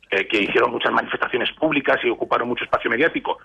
que, 0.09 0.17
eh, 0.17 0.27
que 0.27 0.41
hicieron 0.41 0.71
muchas 0.71 0.91
manifestaciones 0.91 1.51
públicas 1.53 1.99
y 2.03 2.09
ocuparon 2.09 2.47
mucho 2.47 2.63
espacio 2.65 2.89
mediático, 2.89 3.37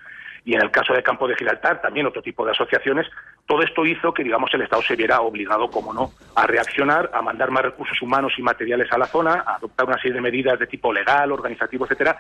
y 0.45 0.55
en 0.55 0.63
el 0.63 0.71
caso 0.71 0.93
de 0.95 1.03
Campo 1.03 1.29
de 1.29 1.35
Gibraltar, 1.37 1.81
también 1.83 2.07
otro 2.07 2.23
tipo 2.23 2.45
de 2.45 2.53
asociaciones, 2.53 3.07
todo 3.47 3.63
esto 3.63 3.85
hizo 3.85 4.15
que, 4.15 4.25
digamos, 4.25 4.53
el 4.55 4.63
Estado 4.63 4.83
se 4.83 4.97
viera 4.97 5.21
obligado, 5.21 5.71
como 5.71 5.93
no, 5.93 6.11
a 6.35 6.47
reaccionar, 6.47 7.11
a 7.13 7.21
mandar 7.21 7.51
más 7.51 7.63
recursos 7.63 8.01
humanos 8.01 8.33
y 8.39 8.43
materiales 8.43 8.91
a 8.93 8.99
la 8.99 9.07
zona, 9.07 9.45
a 9.47 9.57
adoptar 9.57 9.87
una 9.87 9.97
serie 9.99 10.15
de 10.15 10.21
medidas 10.21 10.59
de 10.59 10.67
tipo 10.67 10.93
legal, 10.93 11.31
organizativo, 11.33 11.85
etcétera, 11.85 12.17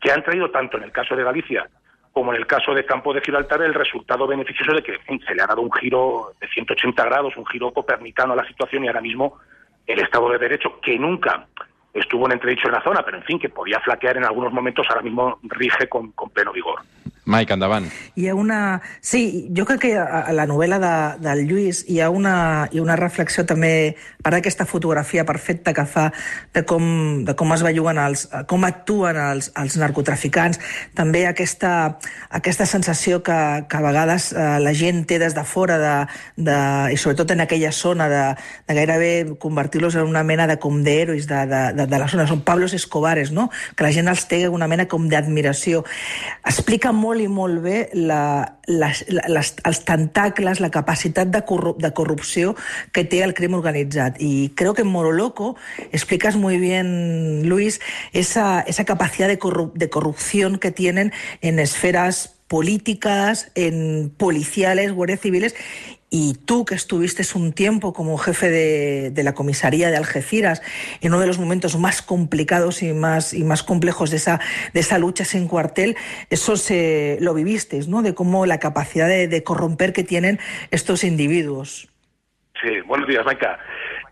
que 0.00 0.12
han 0.12 0.22
traído 0.22 0.50
tanto 0.50 0.76
en 0.76 0.84
el 0.84 0.92
caso 0.92 1.16
de 1.16 1.24
Galicia 1.24 1.66
como 2.14 2.32
en 2.32 2.38
el 2.38 2.46
caso 2.46 2.72
de 2.72 2.86
Campo 2.86 3.12
de 3.12 3.20
Gibraltar 3.20 3.60
el 3.62 3.74
resultado 3.74 4.28
beneficioso 4.28 4.72
de 4.72 4.82
que 4.82 4.96
se 5.26 5.34
le 5.34 5.42
ha 5.42 5.48
dado 5.48 5.60
un 5.60 5.72
giro 5.72 6.30
de 6.40 6.46
180 6.46 7.04
grados, 7.04 7.36
un 7.36 7.44
giro 7.44 7.72
copernicano 7.72 8.34
a 8.34 8.36
la 8.36 8.46
situación 8.46 8.84
y 8.84 8.86
ahora 8.86 9.00
mismo 9.00 9.38
el 9.84 9.98
Estado 9.98 10.30
de 10.30 10.38
Derecho, 10.38 10.80
que 10.80 10.96
nunca 10.96 11.48
estuvo 11.92 12.26
en 12.26 12.32
entredicho 12.32 12.68
en 12.68 12.74
la 12.74 12.82
zona, 12.82 13.02
pero 13.04 13.18
en 13.18 13.24
fin, 13.24 13.40
que 13.40 13.48
podía 13.48 13.80
flaquear 13.80 14.16
en 14.16 14.24
algunos 14.24 14.52
momentos, 14.52 14.86
ahora 14.88 15.02
mismo 15.02 15.40
rige 15.42 15.88
con 15.88 16.12
pleno 16.32 16.52
vigor. 16.52 16.80
Mike, 17.24 17.54
endavant. 17.56 17.86
Hi 18.20 18.28
ha 18.28 18.34
una... 18.36 18.82
Sí, 19.00 19.48
jo 19.56 19.64
crec 19.64 19.80
que 19.86 19.92
a 19.96 20.32
la 20.36 20.44
novel·la 20.48 20.78
de, 20.82 20.94
del 21.24 21.44
Lluís 21.48 21.84
hi 21.88 22.00
ha 22.04 22.10
una, 22.12 22.68
hi 22.70 22.80
ha 22.80 22.84
una 22.84 22.96
reflexió 23.00 23.46
també 23.48 23.96
per 24.24 24.34
aquesta 24.36 24.66
fotografia 24.68 25.24
perfecta 25.24 25.72
que 25.76 25.86
fa 25.88 26.10
de 26.52 26.64
com, 26.68 26.84
de 27.24 27.34
com 27.36 27.54
es 27.56 27.64
belluguen 27.64 28.00
els, 28.02 28.26
com 28.50 28.66
actuen 28.68 29.16
els, 29.20 29.50
els 29.60 29.76
narcotraficants, 29.80 30.60
també 30.96 31.24
aquesta, 31.28 31.96
aquesta 32.28 32.66
sensació 32.68 33.22
que, 33.24 33.38
que 33.68 33.80
a 33.80 33.84
vegades 33.84 34.30
eh, 34.32 34.44
la 34.60 34.74
gent 34.76 35.04
té 35.08 35.18
des 35.22 35.36
de 35.36 35.46
fora 35.48 35.78
de, 35.80 35.94
de, 36.36 36.58
i 36.92 37.00
sobretot 37.00 37.32
en 37.32 37.44
aquella 37.46 37.72
zona 37.72 38.10
de, 38.12 38.24
de 38.68 38.76
gairebé 38.76 39.12
convertir-los 39.40 39.96
en 39.96 40.12
una 40.12 40.24
mena 40.28 40.48
de 40.50 40.58
com 40.60 40.82
d'herois 40.84 41.28
de, 41.30 41.40
de, 41.48 41.62
de, 41.80 41.88
de 41.88 42.02
la 42.04 42.08
zona, 42.08 42.28
són 42.28 42.44
Pablos 42.44 42.76
Escobares, 42.76 43.32
no? 43.32 43.48
que 43.76 43.88
la 43.88 43.92
gent 43.96 44.12
els 44.12 44.28
té 44.28 44.44
una 44.48 44.68
mena 44.68 44.88
com 44.92 45.08
d'admiració. 45.08 45.84
Explica 46.44 46.92
molt 46.92 47.13
i 47.20 47.28
molt 47.28 47.60
bé 47.64 47.88
la, 47.94 48.58
les, 48.66 49.04
les, 49.08 49.50
els 49.64 49.80
tentacles, 49.84 50.60
la 50.60 50.70
capacitat 50.74 51.30
de, 51.30 51.42
corru 51.46 51.74
de 51.78 51.92
corrupció 51.94 52.54
que 52.92 53.04
té 53.04 53.22
el 53.24 53.34
crim 53.34 53.54
organitzat. 53.54 54.16
Y 54.18 54.50
creo 54.56 54.74
que 54.74 54.82
en 54.82 54.88
Moroloco 54.88 55.56
explicas 55.92 56.36
muy 56.36 56.58
bien, 56.58 57.48
Luis, 57.48 57.80
esa, 58.12 58.60
esa 58.60 58.84
capacidad 58.84 59.28
de, 59.28 59.38
corru 59.38 59.72
de 59.74 59.90
corrupción 59.90 60.58
que 60.58 60.70
tienen 60.70 61.12
en 61.40 61.58
esferas 61.58 62.34
políticas, 62.48 63.50
en 63.54 64.12
policiales, 64.16 64.92
guardias 64.92 65.20
civiles 65.20 65.54
y 66.16 66.34
tú 66.34 66.64
que 66.64 66.76
estuviste 66.76 67.24
un 67.34 67.52
tiempo 67.52 67.92
como 67.92 68.16
jefe 68.18 68.48
de, 68.48 69.10
de, 69.10 69.24
la 69.24 69.34
comisaría 69.34 69.90
de 69.90 69.96
Algeciras, 69.96 70.62
en 71.00 71.12
uno 71.12 71.20
de 71.20 71.26
los 71.26 71.40
momentos 71.40 71.76
más 71.76 72.02
complicados 72.02 72.84
y 72.84 72.92
más, 72.92 73.34
y 73.34 73.42
más 73.42 73.64
complejos 73.64 74.12
de 74.12 74.18
esa, 74.18 74.38
de 74.72 74.78
esa 74.78 74.98
lucha 74.98 75.24
sin 75.24 75.48
cuartel, 75.48 75.96
eso 76.30 76.56
se, 76.56 77.18
lo 77.20 77.34
vivisteis, 77.34 77.88
¿no? 77.88 78.00
De 78.00 78.14
cómo 78.14 78.46
la 78.46 78.60
capacidad 78.60 79.08
de, 79.08 79.26
de 79.26 79.42
corromper 79.42 79.92
que 79.92 80.04
tienen 80.04 80.38
estos 80.70 81.02
individuos. 81.02 81.88
Sí, 82.62 82.80
buenos 82.82 83.08
días, 83.08 83.26
Maika. 83.26 83.58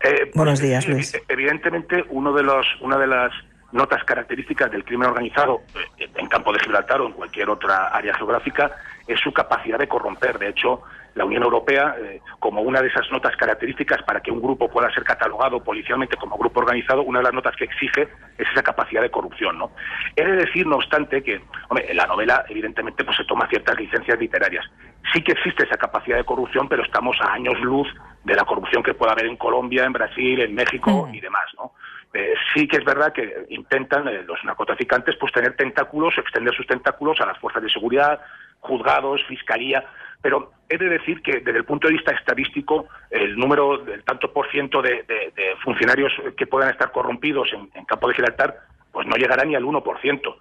Eh, 0.02 0.28
buenos 0.34 0.60
días, 0.60 0.82
sí, 0.82 0.90
Luis. 0.90 1.16
Evidentemente, 1.28 2.04
uno 2.10 2.32
de 2.32 2.42
los, 2.42 2.66
una 2.80 2.98
de 2.98 3.06
las 3.06 3.32
notas 3.70 4.02
características 4.02 4.72
del 4.72 4.84
crimen 4.84 5.08
organizado 5.08 5.62
eh, 6.00 6.08
en 6.16 6.26
campo 6.26 6.52
de 6.52 6.58
Gibraltar 6.58 7.00
o 7.00 7.06
en 7.06 7.12
cualquier 7.12 7.48
otra 7.48 7.86
área 7.90 8.12
geográfica 8.14 8.72
es 9.06 9.20
su 9.20 9.32
capacidad 9.32 9.78
de 9.78 9.88
corromper. 9.88 10.38
De 10.38 10.48
hecho, 10.48 10.82
la 11.14 11.24
Unión 11.24 11.42
Europea, 11.42 11.94
eh, 12.00 12.20
como 12.38 12.62
una 12.62 12.80
de 12.80 12.88
esas 12.88 13.10
notas 13.10 13.36
características 13.36 14.02
para 14.02 14.20
que 14.20 14.30
un 14.30 14.40
grupo 14.40 14.70
pueda 14.70 14.92
ser 14.92 15.04
catalogado 15.04 15.62
policialmente 15.62 16.16
como 16.16 16.38
grupo 16.38 16.60
organizado, 16.60 17.02
una 17.02 17.18
de 17.18 17.24
las 17.24 17.34
notas 17.34 17.56
que 17.56 17.64
exige 17.64 18.08
es 18.38 18.48
esa 18.50 18.62
capacidad 18.62 19.02
de 19.02 19.10
corrupción. 19.10 19.58
¿no? 19.58 19.72
He 20.16 20.24
de 20.24 20.36
decir, 20.36 20.66
no 20.66 20.76
obstante, 20.76 21.22
que 21.22 21.40
hombre, 21.68 21.90
en 21.90 21.96
la 21.96 22.06
novela, 22.06 22.44
evidentemente, 22.48 23.04
pues 23.04 23.16
se 23.16 23.24
toma 23.24 23.48
ciertas 23.48 23.78
licencias 23.78 24.18
literarias. 24.18 24.64
Sí 25.12 25.22
que 25.22 25.32
existe 25.32 25.64
esa 25.64 25.76
capacidad 25.76 26.16
de 26.16 26.24
corrupción, 26.24 26.68
pero 26.68 26.82
estamos 26.82 27.16
a 27.20 27.32
años 27.32 27.60
luz 27.60 27.88
de 28.24 28.34
la 28.34 28.44
corrupción 28.44 28.82
que 28.82 28.94
pueda 28.94 29.12
haber 29.12 29.26
en 29.26 29.36
Colombia, 29.36 29.84
en 29.84 29.92
Brasil, 29.92 30.40
en 30.40 30.54
México 30.54 31.08
mm. 31.08 31.14
y 31.14 31.20
demás. 31.20 31.44
¿no? 31.58 31.72
Eh, 32.14 32.34
sí 32.54 32.68
que 32.68 32.76
es 32.76 32.84
verdad 32.84 33.12
que 33.12 33.46
intentan 33.48 34.06
eh, 34.06 34.22
los 34.26 34.38
narcotraficantes 34.44 35.16
pues 35.18 35.32
tener 35.32 35.56
tentáculos, 35.56 36.16
extender 36.18 36.54
sus 36.54 36.66
tentáculos 36.66 37.18
a 37.20 37.26
las 37.26 37.38
fuerzas 37.38 37.62
de 37.62 37.70
seguridad, 37.70 38.20
juzgados, 38.62 39.20
fiscalía, 39.26 39.84
pero 40.22 40.52
he 40.68 40.78
de 40.78 40.88
decir 40.88 41.20
que 41.20 41.40
desde 41.40 41.58
el 41.58 41.64
punto 41.64 41.88
de 41.88 41.94
vista 41.94 42.12
estadístico 42.12 42.86
el 43.10 43.36
número 43.36 43.78
del 43.78 44.04
tanto 44.04 44.32
por 44.32 44.50
ciento 44.50 44.80
de, 44.80 45.02
de, 45.02 45.32
de 45.36 45.56
funcionarios 45.62 46.12
que 46.36 46.46
puedan 46.46 46.70
estar 46.70 46.92
corrompidos 46.92 47.52
en, 47.52 47.68
en, 47.74 47.84
campo 47.84 48.08
de 48.08 48.14
Gibraltar 48.14 48.56
pues 48.92 49.06
no 49.06 49.16
llegará 49.16 49.44
ni 49.44 49.54
al 49.54 49.64
1%. 49.64 50.36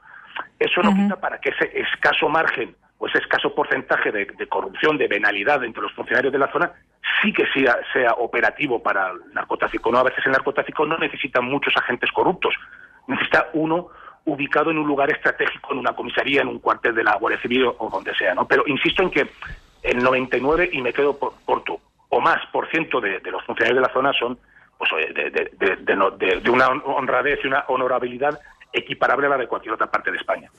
Eso 0.60 0.82
no 0.84 0.90
uh 0.90 0.94
-huh. 0.94 1.04
quita 1.04 1.20
para 1.20 1.40
que 1.40 1.50
ese 1.50 1.72
escaso 1.80 2.30
margen 2.30 2.76
o 3.00 3.08
ese 3.08 3.18
escaso 3.18 3.56
porcentaje 3.56 4.12
de, 4.12 4.26
de, 4.26 4.48
corrupción, 4.48 4.98
de 4.98 5.08
venalidad 5.08 5.64
entre 5.64 5.82
los 5.82 5.92
funcionarios 5.94 6.32
de 6.32 6.40
la 6.40 6.52
zona 6.52 6.72
sí 7.22 7.34
que 7.34 7.48
sea, 7.48 7.78
sea 7.92 8.14
operativo 8.14 8.82
para 8.82 9.10
el 9.10 9.34
narcotráfico. 9.34 9.92
¿no? 9.92 9.98
A 9.98 10.04
veces 10.04 10.24
el 10.26 10.32
narcotráfico 10.32 10.86
no 10.86 10.98
necesita 10.98 11.42
muchos 11.42 11.76
agentes 11.76 12.12
corruptos, 12.12 12.54
necesita 13.08 13.50
uno 13.54 13.90
ubicado 14.26 14.72
en 14.72 14.78
un 14.78 14.88
lugar 14.88 15.12
estratégico, 15.12 15.74
en 15.74 15.80
una 15.80 15.94
comisaría, 15.94 16.42
en 16.42 16.48
un 16.48 16.60
cuartel 16.60 16.96
de 16.96 17.04
la 17.04 17.18
Guardia 17.18 17.42
Civil 17.42 17.66
o 17.66 17.90
donde 17.90 18.16
sea. 18.16 18.34
¿no? 18.34 18.48
Pero 18.48 18.64
insisto 18.68 19.04
en 19.04 19.12
que 19.12 19.28
el 19.84 20.04
99, 20.04 20.70
y 20.74 20.82
me 20.82 20.94
quedo 20.94 21.18
por, 21.18 21.64
tu, 21.64 21.80
o 22.10 22.22
más 22.22 22.40
por 22.52 22.70
ciento 22.70 23.02
de, 23.02 23.20
los 23.32 23.44
funcionarios 23.46 23.82
de 23.82 23.88
la 23.88 23.94
zona 23.94 24.14
son 24.14 24.38
pues, 24.78 24.92
de, 25.14 25.30
de, 25.32 26.36
de, 26.42 26.50
una 26.50 26.68
honradez 26.68 27.40
y 27.44 27.48
una 27.48 27.66
honorabilidad 27.68 28.40
equiparable 28.74 29.28
a 29.28 29.32
la 29.32 29.38
de 29.38 29.48
cualquier 29.48 29.74
otra 29.74 29.90
parte 29.90 30.12
de 30.12 30.18
España. 30.18 30.50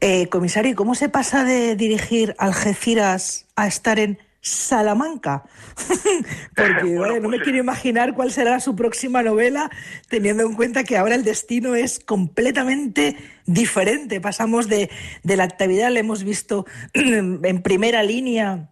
Eh, 0.00 0.28
comisario, 0.28 0.76
¿cómo 0.76 0.94
se 0.94 1.08
pasa 1.08 1.44
de 1.44 1.74
dirigir 1.74 2.34
Algeciras 2.38 3.48
a 3.56 3.66
estar 3.66 3.98
en 3.98 4.18
Salamanca? 4.48 5.44
Porque 6.56 6.96
bueno, 6.96 7.16
no 7.16 7.28
pues, 7.28 7.38
me 7.38 7.40
quiero 7.40 7.58
imaginar 7.58 8.14
cuál 8.14 8.30
será 8.30 8.60
su 8.60 8.74
próxima 8.74 9.22
novela, 9.22 9.70
teniendo 10.08 10.44
en 10.44 10.54
cuenta 10.54 10.84
que 10.84 10.96
ahora 10.96 11.14
el 11.14 11.24
destino 11.24 11.74
es 11.74 11.98
completamente 12.00 13.16
diferente. 13.46 14.20
Pasamos 14.20 14.68
de, 14.68 14.90
de 15.22 15.36
la 15.36 15.44
actividad, 15.44 15.90
le 15.90 16.00
hemos 16.00 16.24
visto 16.24 16.66
en 16.94 17.62
primera 17.62 18.02
línea 18.02 18.68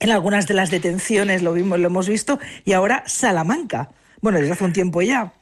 en 0.00 0.10
algunas 0.10 0.46
de 0.46 0.54
las 0.54 0.70
detenciones, 0.70 1.42
lo, 1.42 1.52
vimos, 1.52 1.78
lo 1.78 1.88
hemos 1.88 2.08
visto, 2.08 2.38
y 2.64 2.72
ahora 2.72 3.02
Salamanca. 3.06 3.88
Bueno, 4.20 4.38
desde 4.38 4.52
hace 4.52 4.64
un 4.64 4.72
tiempo 4.72 5.02
ya. 5.02 5.32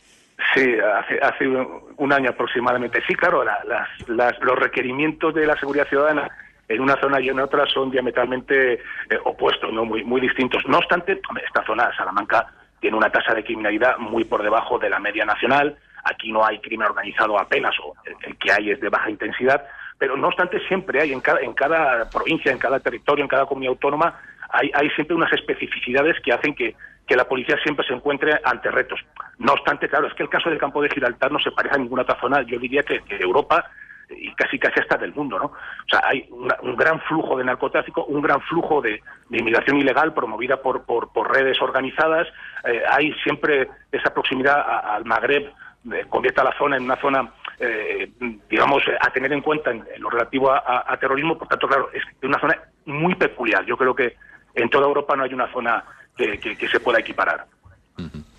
Sí, 0.55 0.61
hace, 0.61 1.19
hace 1.21 1.49
un 1.49 2.13
año 2.13 2.31
aproximadamente. 2.31 3.03
Sí, 3.07 3.15
claro, 3.15 3.43
la, 3.45 3.59
las, 3.65 3.89
las, 4.09 4.39
los 4.41 4.59
requerimientos 4.59 5.35
de 5.35 5.47
la 5.47 5.59
seguridad 5.59 5.89
ciudadana 5.89 6.31
en 6.69 6.81
una 6.81 7.01
zona 7.01 7.21
y 7.21 7.29
en 7.29 7.41
otra 7.41 7.67
son 7.67 7.91
diametralmente 7.91 8.75
eh, 8.75 8.79
opuestos, 9.25 9.73
no 9.73 9.85
muy, 9.85 10.05
muy 10.05 10.21
distintos. 10.21 10.63
No 10.67 10.79
obstante, 10.79 11.21
esta 11.45 11.65
zona, 11.65 11.95
Salamanca, 11.97 12.47
tiene 12.81 12.97
una 12.97 13.11
tasa 13.11 13.35
de 13.35 13.45
criminalidad 13.45 13.99
muy 13.99 14.25
por 14.25 14.43
debajo 14.43 14.79
de 14.79 14.91
la 14.91 14.99
media 14.99 15.25
nacional. 15.25 15.77
Aquí 16.05 16.31
no 16.33 16.45
hay 16.45 16.59
crimen 16.59 16.89
organizado 16.89 17.39
apenas, 17.39 17.75
o 17.83 17.95
el, 18.05 18.37
que 18.37 18.53
hay 18.53 18.71
es 18.71 18.81
de 18.81 18.89
baja 18.89 19.11
intensidad. 19.11 19.65
Pero 19.99 20.17
no 20.17 20.29
obstante, 20.29 20.61
siempre 20.69 21.01
hay 21.01 21.13
en 21.13 21.21
cada, 21.21 21.41
en 21.41 21.55
cada 21.55 22.09
provincia, 22.11 22.53
en 22.53 22.59
cada 22.59 22.81
territorio, 22.81 23.23
en 23.25 23.29
cada 23.29 23.47
comunidad 23.47 23.73
autónoma, 23.73 24.19
hay, 24.51 24.71
hay 24.75 24.91
siempre 24.91 25.17
unas 25.17 25.33
especificidades 25.33 26.17
que 26.21 26.33
hacen 26.33 26.55
que, 26.55 26.75
que 27.07 27.17
la 27.17 27.29
policía 27.29 27.57
siempre 27.63 27.87
se 27.87 27.95
encuentre 27.95 28.39
ante 28.45 28.71
retos. 28.71 29.01
No 29.39 29.53
obstante, 29.53 29.89
claro, 29.89 30.09
es 30.09 30.15
que 30.15 30.25
el 30.25 30.29
caso 30.29 30.51
del 30.51 30.59
campo 30.59 30.83
de 30.83 30.91
Gibraltar 30.91 31.31
no 31.31 31.39
se 31.39 31.53
parece 31.53 31.77
a 31.77 31.79
ninguna 31.79 32.03
otra 32.03 32.21
zona, 32.21 32.43
yo 32.43 32.59
diría 32.59 32.83
que, 32.83 33.01
Europa 33.21 33.71
y 34.09 34.33
casi 34.35 34.59
casi 34.59 34.81
hasta 34.81 34.97
del 34.97 35.15
mundo, 35.15 35.39
¿no? 35.39 35.47
O 35.47 35.89
sea, 35.89 36.01
hay 36.05 36.27
una- 36.31 36.57
un 36.63 36.77
gran 36.77 37.01
flujo 37.03 37.37
de 37.37 37.45
narcotráfico, 37.45 38.05
un 38.05 38.23
gran 38.23 38.41
flujo 38.43 38.81
de, 38.81 39.03
de 39.29 39.39
inmigración 39.39 39.79
ilegal 39.79 40.15
promovida 40.15 40.63
por, 40.63 40.85
por, 40.85 41.11
redes 41.33 41.61
organizadas, 41.61 42.29
eh, 42.65 42.83
hay 42.89 43.13
siempre 43.25 43.69
esa 43.91 44.15
proximidad 44.15 44.61
al 44.95 45.05
Magreb, 45.05 45.53
eh, 45.93 46.05
convierte 46.09 46.41
a 46.41 46.45
la 46.45 46.57
zona 46.59 46.77
en 46.77 46.85
una 46.85 46.97
zona, 46.97 47.31
eh, 47.59 48.11
digamos, 48.49 48.83
a 49.01 49.11
tener 49.11 49.33
en 49.33 49.41
cuenta 49.41 49.71
en, 49.71 49.85
lo 49.99 50.11
relativo 50.11 50.51
a, 50.53 50.97
terrorismo, 51.01 51.37
por 51.39 51.49
tanto, 51.49 51.67
claro, 51.69 51.91
es 51.93 52.03
una 52.23 52.39
zona 52.39 52.59
muy 52.87 53.15
peculiar. 53.15 53.65
Yo 53.65 53.77
creo 53.77 53.95
que 53.95 54.17
en 54.55 54.69
toda 54.71 54.87
Europa 54.87 55.17
no 55.17 55.25
hay 55.25 55.35
una 55.35 55.51
zona 55.53 55.85
que 56.17 56.69
se 56.71 56.81
pueda 56.81 56.99
equiparar. 57.01 57.47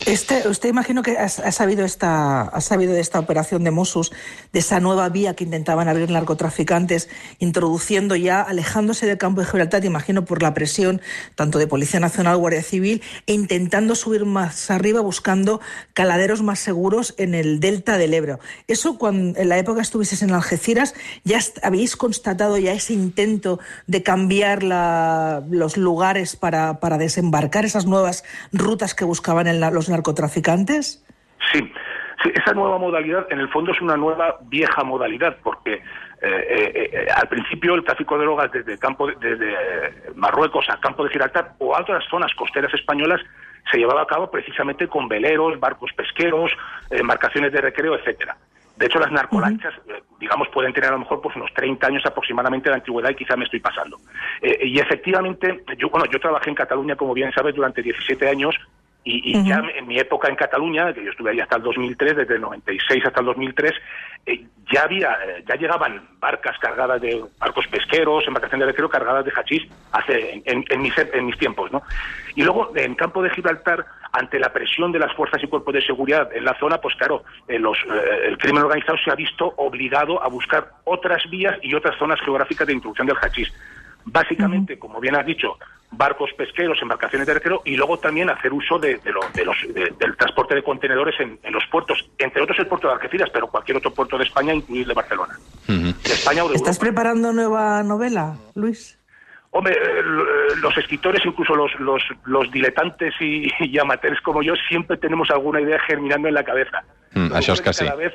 Este, 0.07 0.47
usted 0.47 0.69
imagino 0.69 1.03
que 1.03 1.17
ha, 1.17 1.27
sabido 1.27 1.83
esta, 1.83 2.43
ha 2.43 2.61
sabido 2.61 2.93
de 2.93 3.01
esta 3.01 3.19
operación 3.19 3.65
de 3.65 3.71
Mossos, 3.71 4.13
de 4.53 4.59
esa 4.59 4.79
nueva 4.79 5.09
vía 5.09 5.33
que 5.33 5.43
intentaban 5.43 5.89
abrir 5.89 6.09
narcotraficantes, 6.09 7.09
introduciendo 7.39 8.15
ya, 8.15 8.41
alejándose 8.41 9.05
del 9.05 9.17
campo 9.17 9.41
de 9.41 9.47
Gibraltar, 9.47 9.83
imagino 9.83 10.23
por 10.23 10.41
la 10.41 10.53
presión 10.53 11.01
tanto 11.35 11.59
de 11.59 11.67
Policía 11.67 11.99
Nacional, 11.99 12.37
Guardia 12.37 12.63
Civil, 12.63 13.01
e 13.25 13.33
intentando 13.33 13.95
subir 13.95 14.23
más 14.23 14.71
arriba, 14.71 15.01
buscando 15.01 15.59
caladeros 15.93 16.41
más 16.41 16.59
seguros 16.59 17.13
en 17.17 17.35
el 17.35 17.59
delta 17.59 17.97
del 17.97 18.13
Ebro. 18.13 18.39
Eso, 18.69 18.97
cuando 18.97 19.37
en 19.37 19.49
la 19.49 19.57
época 19.57 19.81
estuvieses 19.81 20.21
en 20.21 20.31
Algeciras, 20.31 20.93
ya 21.25 21.39
habéis 21.63 21.97
constatado 21.97 22.57
ya 22.57 22.71
ese 22.71 22.93
intento 22.93 23.59
de 23.87 24.03
cambiar 24.03 24.63
la- 24.63 25.43
los 25.49 25.75
lugares 25.75 26.37
para, 26.37 26.79
para 26.79 26.97
desembarcar 26.97 27.65
esas 27.65 27.85
nuevas 27.85 28.23
rutas 28.53 28.95
que 28.95 29.03
buscaban 29.03 29.47
en 29.47 29.59
la- 29.59 29.69
los 29.69 29.89
narcotraficantes? 29.97 31.03
Sí, 31.51 31.59
sí, 32.23 32.31
esa 32.33 32.53
nueva 32.53 32.77
modalidad 32.77 33.27
en 33.31 33.39
el 33.39 33.49
fondo 33.49 33.71
es 33.71 33.81
una 33.81 33.97
nueva 33.97 34.37
vieja 34.43 34.83
modalidad 34.83 35.37
porque 35.43 35.73
eh, 35.73 35.81
eh, 36.21 36.89
eh, 36.93 37.07
al 37.15 37.27
principio 37.27 37.75
el 37.75 37.83
tráfico 37.83 38.17
de 38.17 38.23
drogas 38.25 38.51
desde 38.51 38.77
campo 38.79 39.07
de- 39.07 39.15
desde 39.19 39.53
Marruecos 40.15 40.65
a 40.69 40.79
campo 40.79 41.03
de 41.03 41.09
Gibraltar 41.11 41.53
o 41.59 41.75
a 41.75 41.81
otras 41.81 42.03
zonas 42.09 42.33
costeras 42.35 42.73
españolas 42.73 43.21
se 43.71 43.77
llevaba 43.77 44.01
a 44.03 44.07
cabo 44.07 44.31
precisamente 44.31 44.87
con 44.87 45.07
veleros, 45.07 45.59
barcos 45.59 45.91
pesqueros, 45.93 46.51
embarcaciones 46.89 47.51
de 47.51 47.61
recreo, 47.61 47.95
etcétera. 47.95 48.37
De 48.77 48.85
hecho, 48.85 48.99
las 48.99 49.11
narcolanchas, 49.11 49.73
digamos, 50.19 50.47
pueden 50.49 50.71
tener 50.71 50.89
a 50.89 50.93
lo 50.93 50.99
mejor 50.99 51.19
pues 51.19 51.35
unos 51.35 51.51
30 51.53 51.85
años 51.87 52.05
aproximadamente 52.05 52.69
de 52.69 52.75
antigüedad 52.75 53.09
y 53.09 53.15
quizá 53.15 53.35
me 53.35 53.43
estoy 53.43 53.59
pasando. 53.59 53.97
Y 54.61 54.79
efectivamente, 54.79 55.63
yo, 55.79 55.89
bueno, 55.89 56.05
yo 56.11 56.19
trabajé 56.19 56.49
en 56.51 56.55
Cataluña, 56.55 56.95
como 56.95 57.13
bien 57.15 57.31
sabes, 57.33 57.55
durante 57.55 57.81
17 57.81 58.29
años 58.29 58.55
y, 59.09 59.31
y 59.31 59.43
ya 59.47 59.61
en 59.75 59.87
mi 59.87 59.97
época 59.99 60.27
en 60.27 60.35
Cataluña, 60.35 60.93
que 60.93 61.03
yo 61.03 61.11
estuve 61.11 61.31
ahí 61.31 61.39
hasta 61.39 61.55
el 61.57 61.63
2003, 61.63 62.17
desde 62.17 62.35
el 62.35 62.41
96 62.41 63.05
hasta 63.05 63.19
el 63.21 63.25
2003, 63.27 63.73
eh, 64.25 64.45
ya 64.73 64.83
había, 64.83 65.13
eh, 65.25 65.43
ya 65.47 65.55
llegaban 65.55 66.01
barcas 66.19 66.57
cargadas 66.59 66.99
de 67.01 67.23
barcos 67.39 67.65
pesqueros, 67.67 68.27
embarcaciones 68.27 68.65
de 68.65 68.71
recreo 68.73 68.89
cargadas 68.89 69.23
de 69.23 69.31
hachís 69.35 69.63
hace 69.93 70.33
en, 70.33 70.43
en- 70.45 70.65
en 70.69 70.81
mis, 70.81 70.93
en 70.97 71.25
mis 71.25 71.37
tiempos, 71.37 71.71
¿no? 71.71 71.81
Y 72.35 72.43
luego 72.43 72.71
en 72.75 72.95
campo 72.95 73.23
de 73.23 73.29
Gibraltar, 73.29 73.85
ante 74.11 74.39
la 74.39 74.51
presión 74.51 74.91
de 74.91 74.99
las 74.99 75.13
fuerzas 75.13 75.41
y 75.43 75.47
cuerpos 75.47 75.73
de 75.73 75.81
seguridad 75.81 76.29
en 76.35 76.43
la 76.45 76.57
zona, 76.59 76.79
pues 76.79 76.95
claro, 76.95 77.23
eh, 77.47 77.59
los, 77.59 77.77
eh, 77.77 78.27
el 78.27 78.37
crimen 78.37 78.63
organizado 78.63 78.97
se 79.03 79.11
ha 79.11 79.15
visto 79.15 79.53
obligado 79.57 80.21
a 80.23 80.27
buscar 80.27 80.69
otras 80.83 81.23
vías 81.29 81.57
y 81.61 81.73
otras 81.75 81.97
zonas 81.97 82.19
geográficas 82.21 82.67
de 82.67 82.73
introducción 82.73 83.07
del 83.07 83.17
hachís. 83.21 83.53
Básicamente, 84.05 84.79
como 84.79 84.99
bien 85.01 85.15
has 85.15 85.25
dicho, 85.25 85.57
barcos 85.91 86.29
pesqueros, 86.37 86.77
embarcaciones 86.81 87.25
de 87.27 87.33
recreo 87.35 87.61
y 87.65 87.75
luego 87.77 87.97
también 87.97 88.29
hacer 88.29 88.51
uso 88.53 88.77
de, 88.77 88.97
de 88.97 89.11
lo- 89.11 89.21
de 89.33 89.45
los, 89.45 89.55
de- 89.73 89.93
del 89.97 90.17
transporte 90.17 90.53
de 90.55 90.61
contenedores 90.63 91.17
en, 91.19 91.39
en 91.43 91.53
los 91.53 91.65
puertos, 91.67 92.09
entre 92.17 92.41
otros 92.41 92.59
el 92.59 92.67
puerto 92.67 92.87
de 92.87 92.93
Algeciras, 92.95 93.29
pero 93.31 93.47
cualquier 93.47 93.77
otro 93.77 93.91
puerto 93.91 94.17
de 94.17 94.25
España, 94.25 94.53
incluido 94.53 94.83
el 94.83 94.87
de 94.89 94.93
Barcelona. 94.93 95.39
De 95.67 96.13
España 96.13 96.43
o 96.43 96.49
de 96.49 96.55
¿Estás 96.55 96.75
Europa. 96.77 96.79
preparando 96.79 97.31
nueva 97.33 97.83
novela, 97.83 98.35
Luis? 98.55 98.99
Hombre, 99.51 99.73
eh, 99.73 100.03
lo- 100.03 100.55
los 100.57 100.77
escritores, 100.77 101.25
incluso 101.25 101.55
los, 101.55 101.73
los, 101.79 102.03
los 102.25 102.51
diletantes 102.51 103.13
y, 103.21 103.47
y 103.59 103.79
amateurs 103.79 104.19
como 104.21 104.43
yo, 104.43 104.53
siempre 104.67 104.97
tenemos 104.97 105.31
alguna 105.31 105.61
idea 105.61 105.79
germinando 105.87 106.27
en 106.27 106.33
la 106.33 106.43
cabeza. 106.43 106.83
Mm, 107.13 107.29
que 107.29 107.63
que 107.63 107.73
sí. 107.73 107.85
Cada 107.85 107.95
vez, 107.95 108.13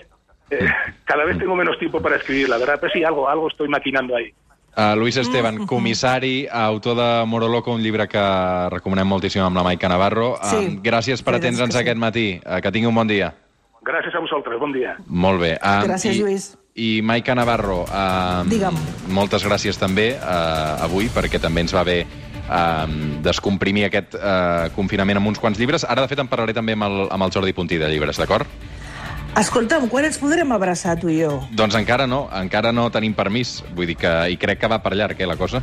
eh, 0.51 0.69
cada 1.05 1.25
vez 1.25 1.39
tengo 1.39 1.57
menos 1.57 1.79
tiempo 1.79 2.03
para 2.03 2.17
escribir, 2.17 2.51
la 2.51 2.59
verdad, 2.59 2.79
pero 2.81 2.93
sí, 2.93 3.03
algo, 3.03 3.29
algo 3.29 3.49
estoy 3.49 3.69
maquinando 3.69 4.15
ahí. 4.15 4.33
Uh, 4.73 4.97
Luis 4.97 5.17
Esteban, 5.21 5.67
comissari, 5.67 6.47
autor 6.51 6.97
de 6.97 7.27
Moroloco, 7.27 7.75
un 7.75 7.83
llibre 7.83 8.07
que 8.09 8.23
recomanem 8.73 9.07
moltíssim 9.07 9.43
amb 9.45 9.57
la 9.57 9.63
Maica 9.67 9.89
Navarro. 9.93 10.39
Sí, 10.49 10.57
Um, 10.63 10.79
gràcies 10.83 11.21
per 11.23 11.35
és 11.35 11.43
atendre'ns 11.43 11.75
sí. 11.75 11.81
aquest 11.83 11.99
matí. 12.01 12.41
Uh, 12.41 12.61
que 12.65 12.73
tingui 12.73 12.89
un 12.89 12.95
bon 12.97 13.07
dia. 13.09 13.35
Gracias 13.85 14.15
a 14.15 14.21
vosotros, 14.21 14.59
buen 14.61 14.73
día. 14.73 14.97
Molt 15.07 15.41
bé. 15.43 15.59
Um, 15.61 15.85
Gràcies, 15.91 16.17
i, 16.17 16.21
Lluís. 16.23 16.57
I 16.75 17.03
Maica 17.05 17.35
Navarro, 17.35 17.83
um, 17.85 18.49
Digue'm. 18.49 18.79
moltes 19.13 19.45
gràcies 19.45 19.77
també 19.77 20.15
uh, 20.17 20.85
avui, 20.87 21.11
perquè 21.13 21.41
també 21.43 21.61
ens 21.67 21.75
va 21.75 21.83
bé 21.85 22.07
um, 22.49 23.21
descomprimir 23.23 23.85
aquest 23.91 24.15
uh, 24.17 24.71
confinament 24.77 25.21
amb 25.21 25.29
uns 25.35 25.39
quants 25.43 25.59
llibres. 25.59 25.85
Ara, 25.85 26.01
de 26.01 26.09
fet, 26.09 26.23
en 26.23 26.31
parlaré 26.33 26.55
també 26.57 26.73
amb 26.73 26.89
el, 26.89 27.09
amb 27.11 27.27
el 27.27 27.35
Jordi 27.35 27.53
Puntí 27.53 27.77
de 27.77 27.91
llibres, 27.93 28.17
d'acord? 28.17 28.49
Escolta'm, 29.39 29.87
quan 29.89 30.05
ens 30.05 30.19
podrem 30.21 30.51
abraçar, 30.53 30.99
tu 31.01 31.09
i 31.09 31.23
jo? 31.23 31.39
Doncs 31.57 31.75
encara 31.79 32.05
no, 32.07 32.27
encara 32.37 32.73
no 32.73 32.91
tenim 32.93 33.15
permís. 33.17 33.63
Vull 33.73 33.89
dir 33.89 33.97
que... 33.97 34.11
I 34.29 34.37
crec 34.37 34.61
que 34.61 34.69
va 34.69 34.83
per 34.85 34.93
llarg, 34.99 35.17
eh, 35.21 35.29
la 35.29 35.39
cosa. 35.41 35.63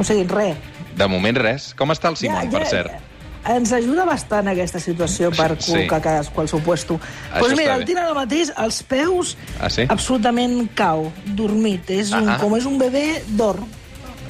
O 0.00 0.04
sigui, 0.08 0.24
res. 0.30 0.56
De 0.96 1.08
moment, 1.08 1.36
res. 1.36 1.72
Com 1.76 1.92
està 1.92 2.08
el 2.08 2.16
Simon, 2.16 2.48
per 2.52 2.64
cert? 2.70 2.94
Ens 3.52 3.72
ajuda 3.74 4.04
bastant 4.06 4.46
aquesta 4.48 4.78
situació 4.80 5.32
per 5.34 5.56
Sí. 5.58 5.72
col·locar 5.72 5.98
cadascú 6.00 6.40
al 6.44 6.48
seu 6.48 6.60
puesto. 6.62 6.98
Doncs 7.34 7.56
mira, 7.58 7.74
està 7.74 7.80
el 7.80 7.84
tira 7.88 8.04
ara 8.06 8.14
mateix, 8.14 8.52
als 8.56 8.82
peus, 8.86 9.36
Ah, 9.60 9.68
sí? 9.68 9.82
absolutament 9.90 10.68
cau, 10.78 11.10
dormit. 11.26 11.90
És 11.90 12.12
un, 12.12 12.28
Ah, 12.28 12.36
ah. 12.36 12.38
com 12.40 12.56
és 12.56 12.64
un 12.64 12.78
bebè, 12.78 13.22
dorm. 13.26 13.66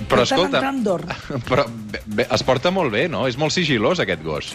Però 0.09 0.23
escolta, 0.25 0.59
però 1.49 1.67
bé, 2.07 2.27
es 2.29 2.43
porta 2.43 2.73
molt 2.75 2.91
bé, 2.91 3.07
no? 3.09 3.29
És 3.29 3.37
molt 3.39 3.53
sigilós, 3.53 4.01
aquest 4.01 4.23
gos. 4.25 4.55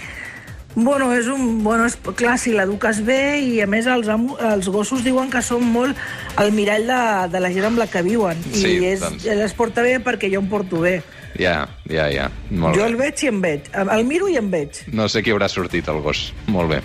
Bueno, 0.77 1.09
és 1.17 1.25
un... 1.25 1.63
Bueno, 1.65 1.87
és, 1.89 1.95
clar, 2.19 2.35
si 2.37 2.51
l'eduques 2.53 2.99
bé 3.01 3.39
i, 3.41 3.55
a 3.65 3.67
més, 3.69 3.87
els, 3.89 4.05
els 4.05 4.67
gossos 4.69 5.01
diuen 5.01 5.31
que 5.33 5.41
són 5.41 5.65
molt 5.73 5.97
el 6.37 6.51
mirall 6.53 6.85
de, 6.85 6.99
de 7.33 7.41
la 7.41 7.49
gent 7.49 7.65
amb 7.71 7.81
la 7.81 7.87
que 7.89 8.03
viuen. 8.05 8.37
Sí, 8.53 8.75
I 8.77 8.91
és, 8.93 9.01
doncs. 9.01 9.25
ell 9.25 9.41
es 9.41 9.55
porta 9.57 9.81
bé 9.81 9.95
perquè 10.05 10.29
jo 10.29 10.43
em 10.43 10.51
porto 10.51 10.83
bé. 10.85 10.99
Ja, 11.37 11.67
ja, 11.89 12.05
ja. 12.13 12.27
Molt 12.49 12.77
jo 12.77 12.83
bé. 12.83 12.91
el 12.91 12.95
veig 12.97 13.23
i 13.25 13.29
em 13.29 13.41
veig. 13.41 13.67
El 13.73 14.05
miro 14.05 14.29
i 14.29 14.37
em 14.37 14.47
veig. 14.53 14.83
No 14.93 15.09
sé 15.09 15.21
qui 15.25 15.33
haurà 15.33 15.49
sortit, 15.49 15.89
el 15.89 15.99
gos. 16.05 16.27
Molt 16.53 16.69
bé. 16.75 16.79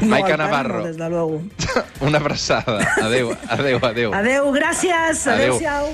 No, 0.00 0.08
Maica 0.12 0.36
Navarro, 0.40 0.80
No, 0.80 0.88
des 0.88 0.96
de 0.96 1.08
luego. 1.12 1.42
una 2.08 2.18
abraçada. 2.18 2.80
Adéu, 3.00 3.36
adéu, 3.48 3.78
adéu. 3.82 4.14
Adéu, 4.16 4.50
gràcies. 4.56 5.24
Adéu. 5.28 5.56
Adéu-siau. 5.56 5.82